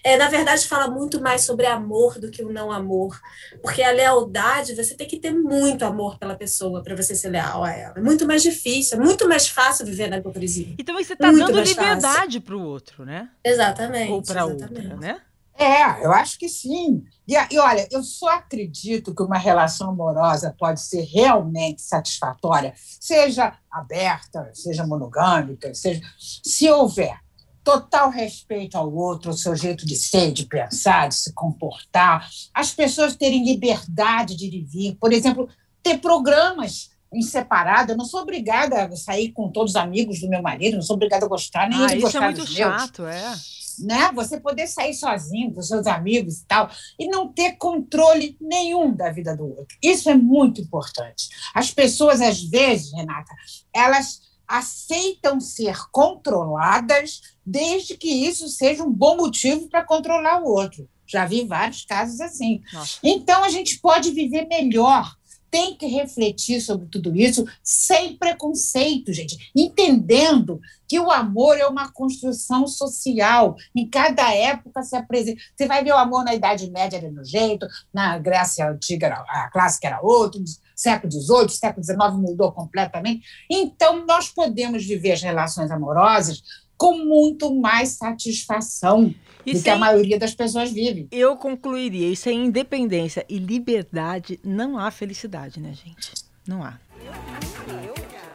[0.05, 3.19] É, na verdade, fala muito mais sobre amor do que o não amor.
[3.63, 7.65] Porque a lealdade, você tem que ter muito amor pela pessoa para você ser leal
[7.65, 7.95] a ela.
[7.97, 10.75] É muito mais difícil, é muito mais fácil viver na hipocrisia.
[10.79, 13.31] E também você está dando liberdade para o outro, né?
[13.43, 14.13] Exatamente.
[14.13, 15.23] Ou para outra, né?
[15.57, 17.05] É, eu acho que sim.
[17.27, 23.57] E, e, olha, eu só acredito que uma relação amorosa pode ser realmente satisfatória, seja
[23.71, 27.25] aberta, seja monogâmica, seja se houver
[27.65, 32.73] total respeito ao outro, ao seu jeito de ser, de pensar, de se comportar, as
[32.73, 35.49] pessoas terem liberdade de vir, por exemplo,
[35.83, 37.93] ter programas em separado.
[37.93, 40.97] Eu não sou obrigada a sair com todos os amigos do meu marido, não sou
[40.97, 43.15] obrigada a gostar nem ah, ele gostar é muito chato, meus.
[43.15, 43.85] é.
[43.87, 44.13] Né?
[44.15, 49.11] Você poder sair sozinho com seus amigos e tal, e não ter controle nenhum da
[49.11, 49.77] vida do outro.
[49.83, 51.29] Isso é muito importante.
[51.53, 53.35] As pessoas, às vezes, Renata,
[53.73, 60.89] elas aceitam ser controladas desde que isso seja um bom motivo para controlar o outro.
[61.07, 62.63] Já vi vários casos assim.
[62.73, 62.99] Nossa.
[63.03, 65.15] Então, a gente pode viver melhor.
[65.51, 71.93] Tem que refletir sobre tudo isso sem preconceito, gente, entendendo que o amor é uma
[71.93, 73.55] construção social.
[73.73, 75.41] Em cada época se apresenta.
[75.55, 79.49] Você vai ver o amor na Idade Média era no jeito, na Grécia Antiga a
[79.49, 80.43] clássica era outro,
[80.75, 83.23] século XVIII, século XIX mudou completamente.
[83.51, 86.43] Então, nós podemos viver as relações amorosas
[86.77, 89.15] com muito mais satisfação
[89.47, 91.07] do que a maioria das pessoas vive.
[91.11, 96.13] Eu concluiria, isso é independência e liberdade, não há felicidade, né, gente?
[96.47, 96.79] Não há.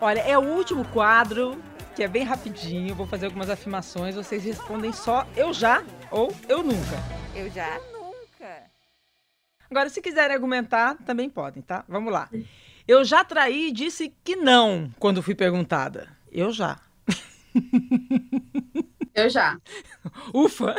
[0.02, 1.62] Olha, é o último quadro,
[1.96, 6.64] que é bem rapidinho, vou fazer algumas afirmações, vocês respondem só eu já ou eu
[6.64, 7.04] nunca.
[7.36, 7.80] Eu já.
[9.70, 11.84] Agora, se quiserem argumentar, também podem, tá?
[11.88, 12.30] Vamos lá.
[12.88, 16.10] Eu já traí e disse que não quando fui perguntada.
[16.32, 16.80] Eu já.
[19.14, 19.60] Eu já.
[20.34, 20.76] Ufa!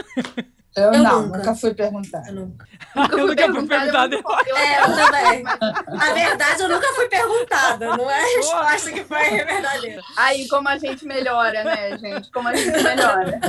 [0.77, 1.39] Eu, eu não, nunca.
[1.39, 2.23] nunca fui perguntar.
[2.29, 4.15] Eu nunca, nunca fui, nunca fui perguntada.
[4.15, 5.45] Eu, é, eu também.
[5.47, 7.97] A verdade, eu nunca fui perguntada.
[7.97, 10.03] Não é a resposta que foi verdadeira.
[10.17, 12.31] Aí, como a gente melhora, né, gente?
[12.31, 13.41] Como a gente melhora.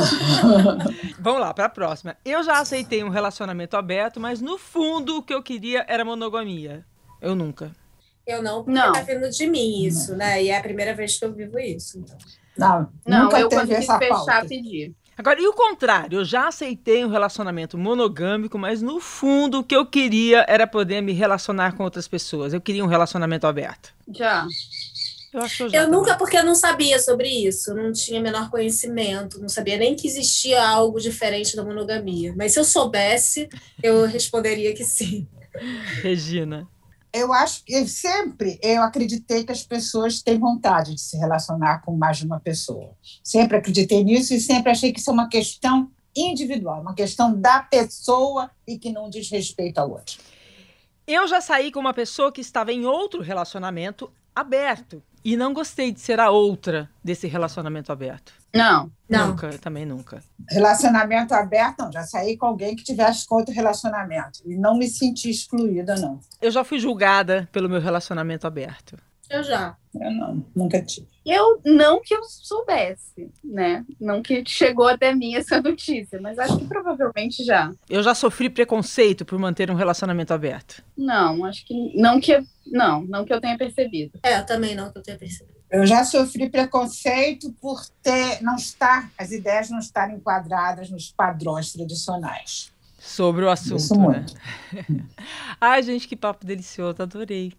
[1.19, 2.17] Vamos lá, para a próxima.
[2.25, 6.83] Eu já aceitei um relacionamento aberto, mas no fundo o que eu queria era monogamia.
[7.21, 7.71] Eu nunca.
[8.25, 8.93] Eu não, porque não.
[8.93, 10.43] tá vindo de mim isso, né?
[10.43, 11.99] E é a primeira vez que eu vivo isso.
[11.99, 12.17] Então.
[12.57, 14.47] Não, não nunca eu teve quando essa fechar, pauta.
[14.47, 14.95] pedir.
[15.17, 16.19] Agora, e o contrário?
[16.19, 21.01] Eu já aceitei um relacionamento monogâmico, mas no fundo o que eu queria era poder
[21.01, 22.53] me relacionar com outras pessoas.
[22.53, 23.93] Eu queria um relacionamento aberto.
[24.13, 24.47] Já.
[25.33, 28.19] Eu, acho que eu, já eu nunca, porque eu não sabia sobre isso, não tinha
[28.19, 32.33] menor conhecimento, não sabia nem que existia algo diferente da monogamia.
[32.35, 33.47] Mas se eu soubesse,
[33.81, 35.27] eu responderia que sim.
[36.01, 36.67] Regina
[37.13, 41.95] eu acho que sempre eu acreditei que as pessoas têm vontade de se relacionar com
[41.95, 42.95] mais de uma pessoa.
[43.23, 47.61] Sempre acreditei nisso e sempre achei que isso é uma questão individual, uma questão da
[47.61, 50.19] pessoa e que não diz respeito ao outro.
[51.05, 55.91] Eu já saí com uma pessoa que estava em outro relacionamento aberto e não gostei
[55.91, 58.33] de ser a outra desse relacionamento aberto.
[58.53, 59.29] Não, não.
[59.29, 60.21] Nunca, também nunca.
[60.49, 61.91] Relacionamento aberto, não.
[61.91, 64.41] Já saí com alguém que tivesse outro relacionamento.
[64.45, 66.19] E não me senti excluída, não.
[66.41, 68.97] Eu já fui julgada pelo meu relacionamento aberto.
[69.31, 69.77] Eu já.
[69.95, 71.07] Eu não, nunca tive.
[71.25, 73.85] Eu não que eu soubesse, né?
[73.99, 77.71] Não que chegou até mim essa notícia, mas acho que provavelmente já.
[77.89, 80.83] Eu já sofri preconceito por manter um relacionamento aberto.
[80.97, 84.19] Não, acho que não que não, não que eu tenha percebido.
[84.21, 85.61] É, também não que eu tenha percebido.
[85.69, 91.71] Eu já sofri preconceito por ter não estar as ideias não estarem enquadradas nos padrões
[91.71, 93.99] tradicionais sobre o assunto.
[94.11, 94.25] Né?
[95.59, 97.51] Ai, gente, que papo delicioso, adorei.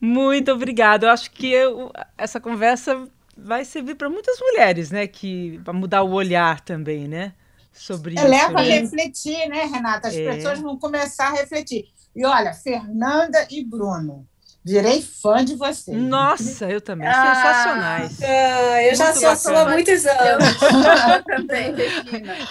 [0.00, 1.06] Muito obrigada.
[1.06, 5.06] Eu acho que eu, essa conversa vai servir para muitas mulheres, né?
[5.06, 7.34] Que para mudar o olhar também, né?
[7.70, 8.28] Sobre é, isso.
[8.28, 8.80] Leva a né?
[8.80, 10.08] refletir, né, Renata?
[10.08, 10.32] As é.
[10.32, 11.88] pessoas vão começar a refletir.
[12.16, 14.26] E olha, Fernanda e Bruno,
[14.64, 15.96] Virei fã de vocês.
[15.96, 17.08] Nossa, eu também.
[17.08, 18.22] Ah, Sensacionais.
[18.22, 20.62] Ah, eu já sou sua há muitos anos.
[20.62, 21.74] Eu também,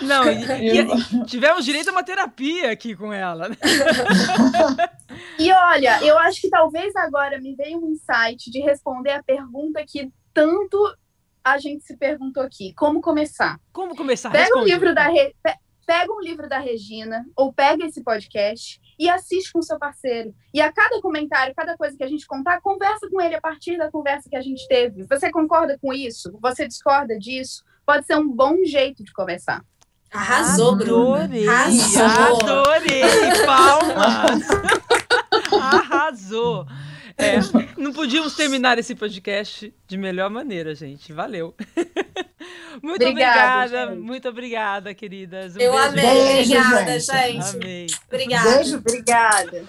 [0.01, 3.49] Não, e, e, tivemos direito a uma terapia aqui com ela.
[5.39, 9.84] E olha, eu acho que talvez agora me veio um insight de responder a pergunta
[9.88, 10.78] que tanto
[11.43, 12.74] a gente se perguntou aqui.
[12.74, 13.60] Como começar?
[13.72, 14.32] Como começar?
[14.32, 14.66] Pega Responde.
[14.66, 15.34] um livro da Re...
[15.86, 20.34] pega um livro da Regina ou pega esse podcast e assiste com o seu parceiro.
[20.54, 23.78] E a cada comentário, cada coisa que a gente contar, conversa com ele a partir
[23.78, 25.04] da conversa que a gente teve.
[25.04, 26.38] Você concorda com isso?
[26.41, 27.64] Você discorda disso?
[27.86, 29.64] Pode ser um bom jeito de começar.
[30.12, 31.24] Arrasou, Bruna.
[31.24, 32.04] Adorei, Arrasou.
[32.04, 33.02] adorei.
[33.45, 34.48] Palmas.
[35.62, 36.66] Arrasou.
[37.18, 37.39] É,
[37.78, 41.12] não podíamos terminar esse podcast de melhor maneira, gente.
[41.12, 41.56] Valeu.
[42.82, 45.55] Muito Obrigada, obrigada, muito obrigada, queridas.
[45.55, 45.88] Um Eu beijo.
[45.88, 46.03] amei.
[46.05, 47.13] Beijo, Obrigada, gente.
[47.34, 47.55] gente.
[47.55, 47.88] Amei.
[48.07, 48.55] Obrigada.
[48.55, 49.63] Beijo, Obrigada.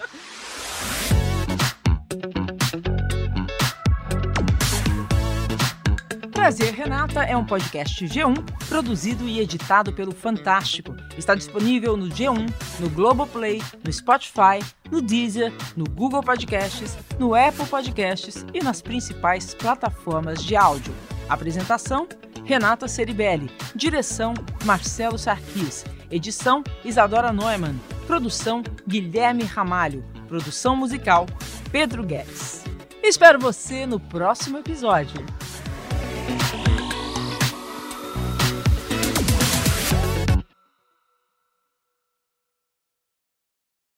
[6.33, 8.33] Prazer Renata é um podcast G1
[8.67, 10.95] produzido e editado pelo Fantástico.
[11.17, 12.49] Está disponível no G1,
[12.79, 19.53] no Globoplay, no Spotify, no Deezer, no Google Podcasts, no Apple Podcasts e nas principais
[19.53, 20.93] plataformas de áudio.
[21.27, 22.07] Apresentação:
[22.49, 23.47] Renata Ceribelli.
[23.75, 24.33] Direção:
[24.65, 25.85] Marcelo Sarquis.
[26.09, 27.75] Edição: Isadora Neumann.
[28.07, 30.03] Produção: Guilherme Ramalho.
[30.27, 31.27] Produção musical:
[31.71, 32.63] Pedro Guedes.
[33.03, 35.23] Espero você no próximo episódio.